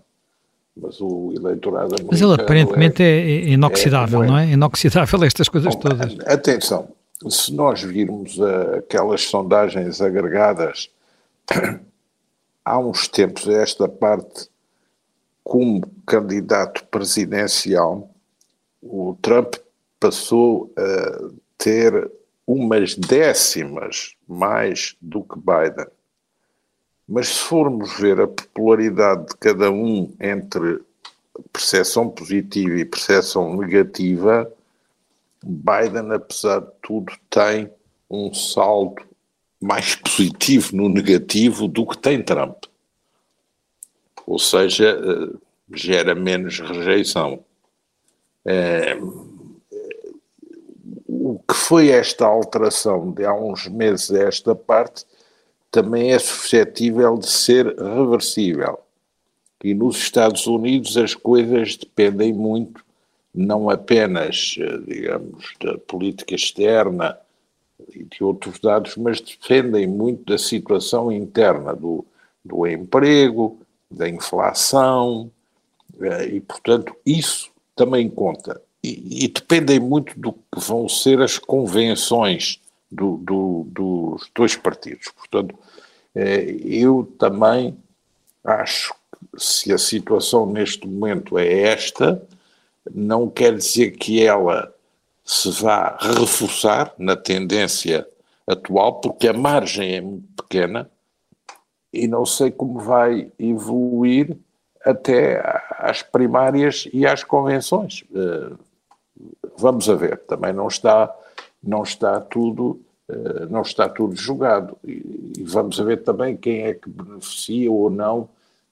Mas 0.77 1.01
o 1.01 1.33
eleitorado 1.35 1.95
Mas 2.09 2.21
ele 2.21 2.33
aparentemente 2.33 3.03
é, 3.03 3.05
é, 3.05 3.21
é 3.21 3.49
inoxidável, 3.49 4.23
é, 4.23 4.27
não 4.27 4.37
é? 4.37 4.51
Inoxidável 4.51 5.23
estas 5.25 5.49
coisas 5.49 5.75
Bom, 5.75 5.81
todas. 5.81 6.15
Atenção, 6.25 6.87
se 7.29 7.53
nós 7.53 7.81
virmos 7.81 8.39
aquelas 8.77 9.21
sondagens 9.23 10.01
agregadas 10.01 10.89
há 12.65 12.79
uns 12.79 13.07
tempos 13.07 13.47
a 13.47 13.53
esta 13.53 13.87
parte 13.87 14.49
como 15.43 15.81
candidato 16.05 16.85
presidencial, 16.85 18.09
o 18.81 19.17
Trump 19.21 19.55
passou 19.99 20.71
a 20.77 21.29
ter 21.57 22.11
umas 22.47 22.95
décimas 22.95 24.15
mais 24.27 24.95
do 25.01 25.23
que 25.23 25.37
Biden. 25.37 25.87
Mas 27.07 27.27
se 27.27 27.39
formos 27.39 27.99
ver 27.99 28.19
a 28.21 28.27
popularidade 28.27 29.27
de 29.27 29.35
cada 29.37 29.69
um 29.69 30.13
entre 30.19 30.81
percepção 31.51 32.09
positiva 32.09 32.77
e 32.77 32.85
percepção 32.85 33.55
negativa, 33.55 34.51
Biden, 35.43 36.13
apesar 36.13 36.59
de 36.59 36.71
tudo, 36.81 37.13
tem 37.29 37.71
um 38.09 38.33
saldo 38.33 39.01
mais 39.59 39.95
positivo 39.95 40.75
no 40.75 40.89
negativo 40.89 41.67
do 41.67 41.85
que 41.85 41.97
tem 41.97 42.21
Trump 42.21 42.65
ou 44.31 44.39
seja, 44.39 44.89
eh, 44.89 45.37
gera 45.73 46.15
menos 46.15 46.59
rejeição. 46.59 47.43
É, 48.45 48.97
o 51.05 51.37
que 51.39 51.53
foi 51.53 51.89
esta 51.89 52.25
alteração 52.25 53.11
de 53.11 53.25
há 53.25 53.33
uns 53.33 53.67
meses 53.67 54.09
a 54.11 54.23
esta 54.23 54.55
parte 54.55 55.05
também 55.69 56.13
é 56.13 56.19
suscetível 56.19 57.17
de 57.17 57.29
ser 57.29 57.75
reversível. 57.77 58.79
E 59.63 59.73
nos 59.73 59.97
Estados 59.97 60.47
Unidos 60.47 60.95
as 60.97 61.13
coisas 61.13 61.75
dependem 61.75 62.33
muito, 62.33 62.83
não 63.33 63.69
apenas, 63.69 64.55
eh, 64.59 64.77
digamos, 64.85 65.53
da 65.59 65.77
política 65.77 66.35
externa 66.35 67.17
e 67.93 68.03
de 68.03 68.23
outros 68.23 68.59
dados, 68.59 68.95
mas 68.97 69.21
dependem 69.21 69.87
muito 69.87 70.25
da 70.25 70.37
situação 70.37 71.11
interna, 71.11 71.73
do, 71.73 72.05
do 72.43 72.67
emprego, 72.67 73.59
da 73.89 74.07
inflação, 74.09 75.31
eh, 76.01 76.35
e, 76.35 76.41
portanto, 76.41 76.95
isso 77.05 77.49
também 77.75 78.09
conta. 78.09 78.61
E, 78.83 79.25
e 79.25 79.27
dependem 79.27 79.79
muito 79.79 80.19
do 80.19 80.33
que 80.33 80.59
vão 80.59 80.89
ser 80.89 81.21
as 81.21 81.37
convenções 81.37 82.59
do, 82.91 83.17
do, 83.17 83.65
dos 83.69 84.29
dois 84.35 84.55
partidos. 84.55 85.09
Portanto, 85.15 85.57
eh, 86.13 86.57
eu 86.65 87.09
também 87.17 87.77
acho 88.43 88.93
que 88.93 89.39
se 89.39 89.71
a 89.71 89.77
situação 89.77 90.45
neste 90.45 90.87
momento 90.87 91.37
é 91.37 91.61
esta, 91.61 92.21
não 92.93 93.29
quer 93.29 93.55
dizer 93.55 93.91
que 93.91 94.23
ela 94.23 94.73
se 95.23 95.49
vá 95.51 95.97
reforçar 95.99 96.93
na 96.97 97.15
tendência 97.15 98.07
atual, 98.47 98.99
porque 98.99 99.27
a 99.27 99.33
margem 99.33 99.95
é 99.95 100.01
muito 100.01 100.43
pequena 100.43 100.89
e 101.93 102.07
não 102.07 102.25
sei 102.25 102.51
como 102.51 102.79
vai 102.79 103.31
evoluir 103.37 104.37
até 104.83 105.41
às 105.77 106.01
primárias 106.01 106.87
e 106.91 107.05
às 107.05 107.23
convenções. 107.23 108.03
Eh, 108.15 108.53
vamos 109.57 109.89
a 109.89 109.95
ver, 109.95 110.17
também 110.19 110.53
não 110.53 110.67
está, 110.67 111.13
não 111.63 111.83
está 111.83 112.19
tudo 112.19 112.81
eh, 113.11 113.45
não 113.49 113.61
está 113.61 113.89
tudo 113.89 114.15
jogado 114.15 114.77
e 114.85 115.43
vamos 115.43 115.79
a 115.79 115.83
ver 115.83 116.03
também 116.03 116.37
quem 116.37 116.61
é 116.63 116.73
que 116.73 116.89
beneficia 116.89 117.69
ou 117.69 117.89
não 117.89 118.29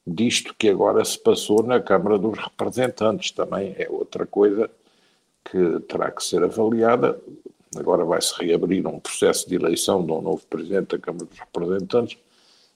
disto 0.09 0.55
que 0.57 0.69
agora 0.69 1.03
se 1.03 1.17
passou 1.17 1.63
na 1.63 1.79
Câmara 1.79 2.17
dos 2.17 2.37
Representantes, 2.37 3.31
também 3.31 3.75
é 3.77 3.87
outra 3.89 4.25
coisa 4.25 4.69
que 5.43 5.79
terá 5.87 6.11
que 6.11 6.23
ser 6.23 6.43
avaliada. 6.43 7.19
Agora 7.77 8.03
vai-se 8.03 8.33
reabrir 8.43 8.85
um 8.87 8.99
processo 8.99 9.47
de 9.47 9.55
eleição 9.55 10.05
de 10.05 10.11
um 10.11 10.21
novo 10.21 10.41
Presidente 10.47 10.95
da 10.95 10.99
Câmara 10.99 11.25
dos 11.25 11.39
Representantes, 11.39 12.17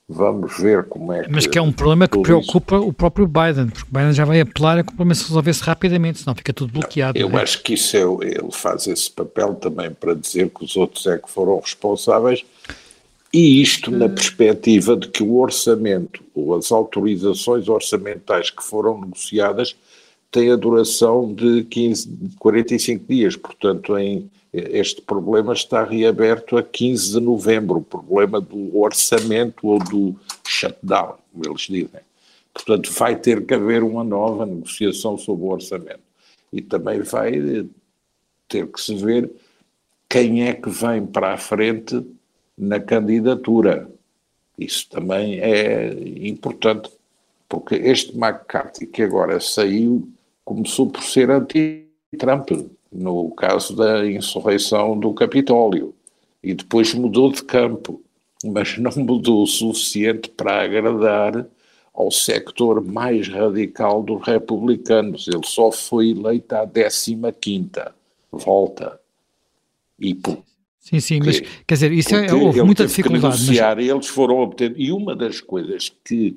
Vamos 0.07 0.59
ver 0.59 0.83
como 0.83 1.13
é 1.13 1.23
que. 1.23 1.31
Mas 1.31 1.47
que 1.47 1.57
é 1.57 1.61
um 1.61 1.71
problema 1.71 2.07
que 2.09 2.21
preocupa 2.21 2.75
isso. 2.75 2.87
o 2.87 2.91
próprio 2.91 3.25
Biden, 3.25 3.69
porque 3.69 3.89
o 3.89 3.93
Biden 3.93 4.11
já 4.11 4.25
vai 4.25 4.41
apelar 4.41 4.77
a 4.77 4.83
que 4.83 4.89
o 4.89 4.95
problema 4.95 5.15
se 5.15 5.23
resolvesse 5.23 5.63
rapidamente, 5.63 6.19
senão 6.19 6.35
fica 6.35 6.51
tudo 6.51 6.73
bloqueado. 6.73 7.17
Eu 7.17 7.29
é? 7.29 7.41
acho 7.41 7.63
que 7.63 7.73
isso 7.75 7.95
é, 7.95 8.01
ele 8.25 8.51
faz 8.51 8.85
esse 8.85 9.09
papel 9.09 9.55
também 9.55 9.91
para 9.91 10.13
dizer 10.13 10.49
que 10.49 10.65
os 10.65 10.75
outros 10.75 11.07
é 11.07 11.17
que 11.17 11.31
foram 11.31 11.57
responsáveis, 11.57 12.43
e 13.33 13.61
isto 13.61 13.89
na 13.89 14.07
perspectiva 14.07 14.95
de 14.95 15.07
que 15.07 15.23
o 15.23 15.37
orçamento, 15.39 16.23
ou 16.35 16.55
as 16.55 16.71
autorizações 16.71 17.67
orçamentais 17.67 18.51
que 18.51 18.63
foram 18.63 19.01
negociadas, 19.01 19.75
têm 20.29 20.51
a 20.51 20.55
duração 20.55 21.33
de 21.33 21.63
15, 21.63 22.09
45 22.39 23.05
dias, 23.07 23.35
portanto, 23.35 23.97
em 23.97 24.29
este 24.53 25.01
problema 25.01 25.53
está 25.53 25.83
reaberto 25.83 26.57
a 26.57 26.63
15 26.63 27.13
de 27.13 27.19
novembro, 27.19 27.77
o 27.77 27.83
problema 27.83 28.39
do 28.39 28.77
orçamento 28.77 29.67
ou 29.67 29.79
do 29.79 30.15
shutdown, 30.47 31.15
como 31.31 31.45
eles 31.45 31.61
dizem. 31.61 32.01
Portanto, 32.53 32.91
vai 32.91 33.15
ter 33.15 33.43
que 33.47 33.53
haver 33.55 33.81
uma 33.81 34.03
nova 34.03 34.45
negociação 34.45 35.17
sobre 35.17 35.43
o 35.43 35.49
orçamento. 35.49 36.01
E 36.51 36.61
também 36.61 37.01
vai 37.01 37.31
ter 38.47 38.67
que 38.67 38.79
se 38.79 38.93
ver 38.93 39.31
quem 40.07 40.47
é 40.47 40.53
que 40.53 40.69
vem 40.69 41.03
para 41.03 41.33
a 41.33 41.37
frente 41.37 42.05
na 42.57 42.79
candidatura. 42.79 43.89
Isso 44.57 44.89
também 44.89 45.39
é 45.39 45.93
importante, 46.27 46.89
porque 47.49 47.75
este 47.75 48.15
McCarthy 48.15 48.85
que 48.85 49.01
agora 49.01 49.39
saiu 49.39 50.07
começou 50.45 50.89
por 50.89 51.03
ser 51.03 51.31
anti-Trump 51.31 52.51
no 52.93 53.31
caso 53.31 53.75
da 53.75 54.05
insurreição 54.05 54.97
do 54.99 55.13
Capitólio, 55.13 55.95
e 56.43 56.53
depois 56.53 56.93
mudou 56.93 57.31
de 57.31 57.43
campo. 57.43 58.01
mas 58.45 58.77
não 58.77 58.91
mudou 58.97 59.43
o 59.43 59.47
suficiente 59.47 60.27
para 60.29 60.63
agradar 60.63 61.47
ao 61.93 62.11
sector 62.11 62.83
mais 62.83 63.29
radical 63.29 64.03
dos 64.03 64.21
republicanos. 64.21 65.29
Ele 65.29 65.45
só 65.45 65.71
foi 65.71 66.09
eleito 66.09 66.53
à 66.53 66.67
15 66.67 67.15
volta. 68.29 68.99
E 69.97 70.13
por, 70.13 70.43
Sim, 70.83 70.99
sim, 70.99 71.19
mas 71.23 71.39
quer 71.65 71.75
dizer, 71.75 71.93
isso 71.93 72.13
é, 72.13 72.33
houve 72.33 72.61
muita 72.61 72.85
dificuldade. 72.85 73.23
negociar, 73.23 73.77
mas... 73.77 73.87
eles 73.87 74.07
foram 74.07 74.39
obter. 74.39 74.73
E 74.75 74.91
uma 74.91 75.15
das 75.15 75.39
coisas 75.39 75.95
que 76.03 76.35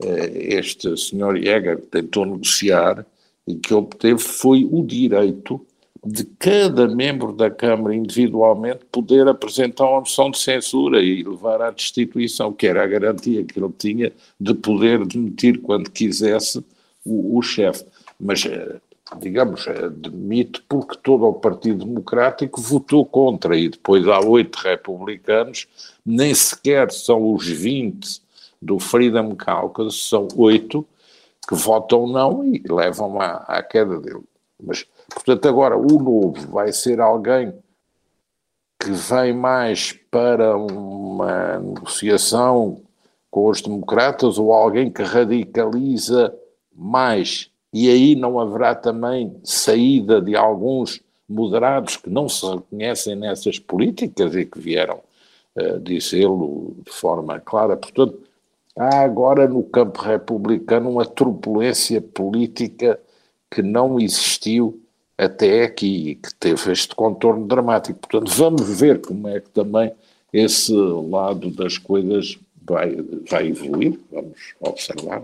uh, 0.00 0.30
este 0.32 0.96
senhor 0.96 1.36
Jäger 1.36 1.80
tentou 1.90 2.24
negociar 2.24 3.04
e 3.48 3.56
que 3.56 3.74
obteve 3.74 4.20
foi 4.20 4.64
o 4.70 4.84
direito 4.84 5.60
de 6.06 6.24
cada 6.38 6.86
membro 6.86 7.32
da 7.32 7.50
Câmara 7.50 7.92
individualmente 7.92 8.84
poder 8.92 9.26
apresentar 9.26 9.90
uma 9.90 10.00
moção 10.00 10.30
de 10.30 10.38
censura 10.38 11.02
e 11.02 11.24
levar 11.24 11.60
à 11.60 11.72
destituição, 11.72 12.52
que 12.52 12.68
era 12.68 12.84
a 12.84 12.86
garantia 12.86 13.42
que 13.42 13.58
ele 13.58 13.72
tinha 13.76 14.12
de 14.38 14.54
poder 14.54 15.04
demitir 15.04 15.60
quando 15.60 15.90
quisesse 15.90 16.64
o, 17.04 17.36
o 17.36 17.42
chefe. 17.42 17.84
Mas 18.20 18.44
uh, 18.44 18.80
digamos, 19.18 19.66
admite 19.66 20.62
porque 20.68 20.96
todo 20.96 21.26
o 21.26 21.34
Partido 21.34 21.84
Democrático 21.84 22.60
votou 22.60 23.04
contra 23.04 23.56
e 23.56 23.68
depois 23.68 24.06
há 24.06 24.20
oito 24.20 24.56
republicanos, 24.58 25.66
nem 26.04 26.34
sequer 26.34 26.90
são 26.92 27.32
os 27.32 27.46
20 27.46 28.22
do 28.60 28.78
Freedom 28.78 29.34
Caucus, 29.34 30.08
são 30.08 30.28
oito 30.36 30.86
que 31.48 31.54
votam 31.54 32.06
não 32.06 32.44
e 32.44 32.62
levam 32.68 33.20
à, 33.20 33.36
à 33.48 33.62
queda 33.62 33.98
dele. 33.98 34.22
Mas, 34.62 34.86
portanto, 35.08 35.48
agora 35.48 35.76
o 35.76 35.98
novo 35.98 36.48
vai 36.50 36.72
ser 36.72 37.00
alguém 37.00 37.52
que 38.78 38.90
vem 38.90 39.32
mais 39.32 39.92
para 40.10 40.56
uma 40.56 41.58
negociação 41.58 42.80
com 43.30 43.48
os 43.48 43.60
democratas 43.60 44.38
ou 44.38 44.52
alguém 44.52 44.90
que 44.90 45.02
radicaliza 45.02 46.34
mais 46.74 47.49
e 47.72 47.88
aí 47.88 48.16
não 48.16 48.38
haverá 48.38 48.74
também 48.74 49.36
saída 49.44 50.20
de 50.20 50.34
alguns 50.34 51.00
moderados 51.28 51.96
que 51.96 52.10
não 52.10 52.28
se 52.28 52.44
reconhecem 52.44 53.14
nessas 53.14 53.58
políticas 53.58 54.34
e 54.34 54.44
que 54.44 54.58
vieram 54.58 55.00
uh, 55.56 55.78
dizê-lo 55.78 56.76
de 56.84 56.90
forma 56.90 57.38
clara. 57.38 57.76
Portanto, 57.76 58.18
há 58.76 59.00
agora 59.00 59.46
no 59.46 59.62
campo 59.62 60.00
republicano 60.00 60.90
uma 60.90 61.06
turbulência 61.06 62.00
política 62.00 62.98
que 63.48 63.62
não 63.62 64.00
existiu 64.00 64.80
até 65.16 65.64
aqui 65.64 66.10
e 66.10 66.14
que 66.16 66.34
teve 66.34 66.72
este 66.72 66.94
contorno 66.94 67.46
dramático. 67.46 67.98
Portanto, 68.00 68.32
vamos 68.32 68.80
ver 68.80 69.00
como 69.00 69.28
é 69.28 69.40
que 69.40 69.50
também 69.50 69.92
esse 70.32 70.74
lado 70.74 71.50
das 71.50 71.78
coisas 71.78 72.38
vai, 72.62 72.96
vai 73.28 73.48
evoluir, 73.48 73.98
vamos 74.10 74.54
observar. 74.60 75.22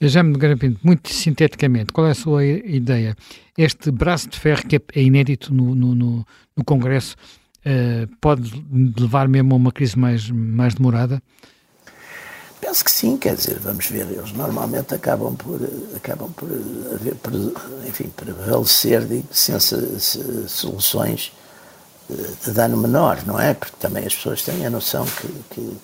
Já-me 0.00 0.36
Garapinto, 0.36 0.78
muito 0.82 1.10
sinteticamente, 1.10 1.90
qual 1.90 2.06
é 2.06 2.10
a 2.10 2.14
sua 2.14 2.44
ideia? 2.44 3.16
Este 3.56 3.90
braço 3.90 4.28
de 4.28 4.38
ferro 4.38 4.62
que 4.66 4.76
é 4.76 5.02
inédito 5.02 5.54
no, 5.54 5.74
no, 5.74 5.94
no, 5.94 6.26
no 6.54 6.64
Congresso 6.64 7.16
uh, 7.64 8.06
pode 8.20 8.62
levar 8.98 9.26
mesmo 9.26 9.54
a 9.54 9.56
uma 9.56 9.72
crise 9.72 9.98
mais, 9.98 10.30
mais 10.30 10.74
demorada? 10.74 11.22
Penso 12.60 12.84
que 12.84 12.90
sim, 12.90 13.16
quer 13.16 13.36
dizer, 13.36 13.58
vamos 13.58 13.86
ver, 13.86 14.06
eles 14.10 14.32
normalmente 14.32 14.94
acabam 14.94 15.34
por, 15.34 15.60
acabam 15.94 16.30
por, 16.32 16.48
por 17.22 17.32
enfim, 17.88 18.10
prevalecer 18.14 19.02
de 19.06 19.24
soluções 20.48 21.32
de 22.44 22.50
dano 22.52 22.76
menor, 22.76 23.24
não 23.26 23.40
é? 23.40 23.54
Porque 23.54 23.76
também 23.78 24.04
as 24.04 24.14
pessoas 24.14 24.42
têm 24.42 24.66
a 24.66 24.70
noção 24.70 25.06
que, 25.06 25.28
que 25.54 25.76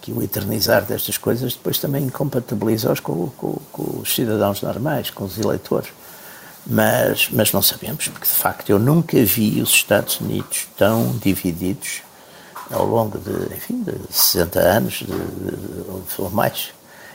que 0.00 0.12
o 0.12 0.22
eternizar 0.22 0.84
destas 0.84 1.18
coisas 1.18 1.54
depois 1.54 1.78
também 1.78 2.04
incompatibiliza-os 2.04 3.00
com, 3.00 3.28
com, 3.36 3.58
com, 3.70 4.00
os 4.00 4.14
cidadãos 4.14 4.62
normais, 4.62 5.10
com 5.10 5.24
os 5.24 5.38
eleitores. 5.38 5.90
Mas, 6.66 7.28
mas 7.30 7.52
não 7.52 7.62
sabemos, 7.62 8.08
porque 8.08 8.26
de 8.26 8.34
facto 8.34 8.70
eu 8.70 8.78
nunca 8.78 9.22
vi 9.24 9.60
os 9.62 9.70
Estados 9.70 10.20
Unidos 10.20 10.68
tão 10.76 11.16
divididos 11.18 12.02
ao 12.70 12.86
longo 12.86 13.18
de, 13.18 13.54
enfim, 13.54 13.82
de 13.82 13.94
60 14.10 14.60
anos 14.60 14.94
de, 14.94 15.06
de, 15.06 15.92
ou 16.18 16.30
mais 16.30 16.70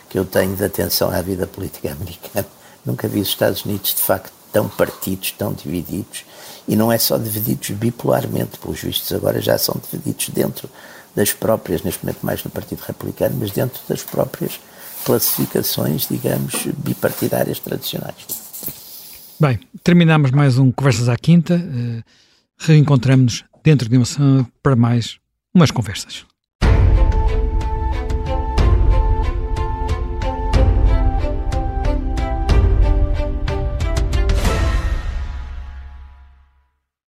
que 0.09 0.19
eu 0.19 0.25
tenho 0.25 0.55
de 0.55 0.63
atenção 0.63 1.09
à 1.09 1.21
vida 1.21 1.47
política 1.47 1.91
americana. 1.91 2.45
Nunca 2.85 3.07
vi 3.07 3.19
os 3.19 3.29
Estados 3.29 3.65
Unidos 3.65 3.95
de 3.95 4.01
facto 4.01 4.31
tão 4.53 4.69
partidos, 4.69 5.31
tão 5.31 5.51
divididos, 5.51 6.23
e 6.67 6.75
não 6.75 6.91
é 6.91 6.97
só 6.97 7.17
divididos 7.17 7.71
bipolarmente, 7.71 8.57
pelos 8.59 8.79
vistos 8.79 9.11
agora 9.11 9.41
já 9.41 9.57
são 9.57 9.75
divididos 9.83 10.29
dentro 10.29 10.69
das 11.15 11.33
próprias, 11.33 11.81
neste 11.83 12.03
momento 12.03 12.19
mais 12.23 12.43
no 12.43 12.51
Partido 12.51 12.81
Republicano, 12.81 13.37
mas 13.39 13.51
dentro 13.51 13.81
das 13.87 14.03
próprias 14.03 14.59
classificações, 15.05 16.07
digamos, 16.07 16.53
bipartidárias 16.77 17.59
tradicionais. 17.59 18.15
Bem, 19.39 19.59
terminamos 19.83 20.31
mais 20.31 20.57
um 20.57 20.71
Conversas 20.71 21.09
à 21.09 21.15
Quinta. 21.15 21.55
Uh, 21.55 22.03
Reencontramos-nos 22.57 23.43
dentro 23.63 23.89
de 23.89 23.97
uma 23.97 24.05
semana 24.05 24.47
para 24.63 24.75
mais 24.75 25.17
umas 25.53 25.71
conversas. 25.71 26.25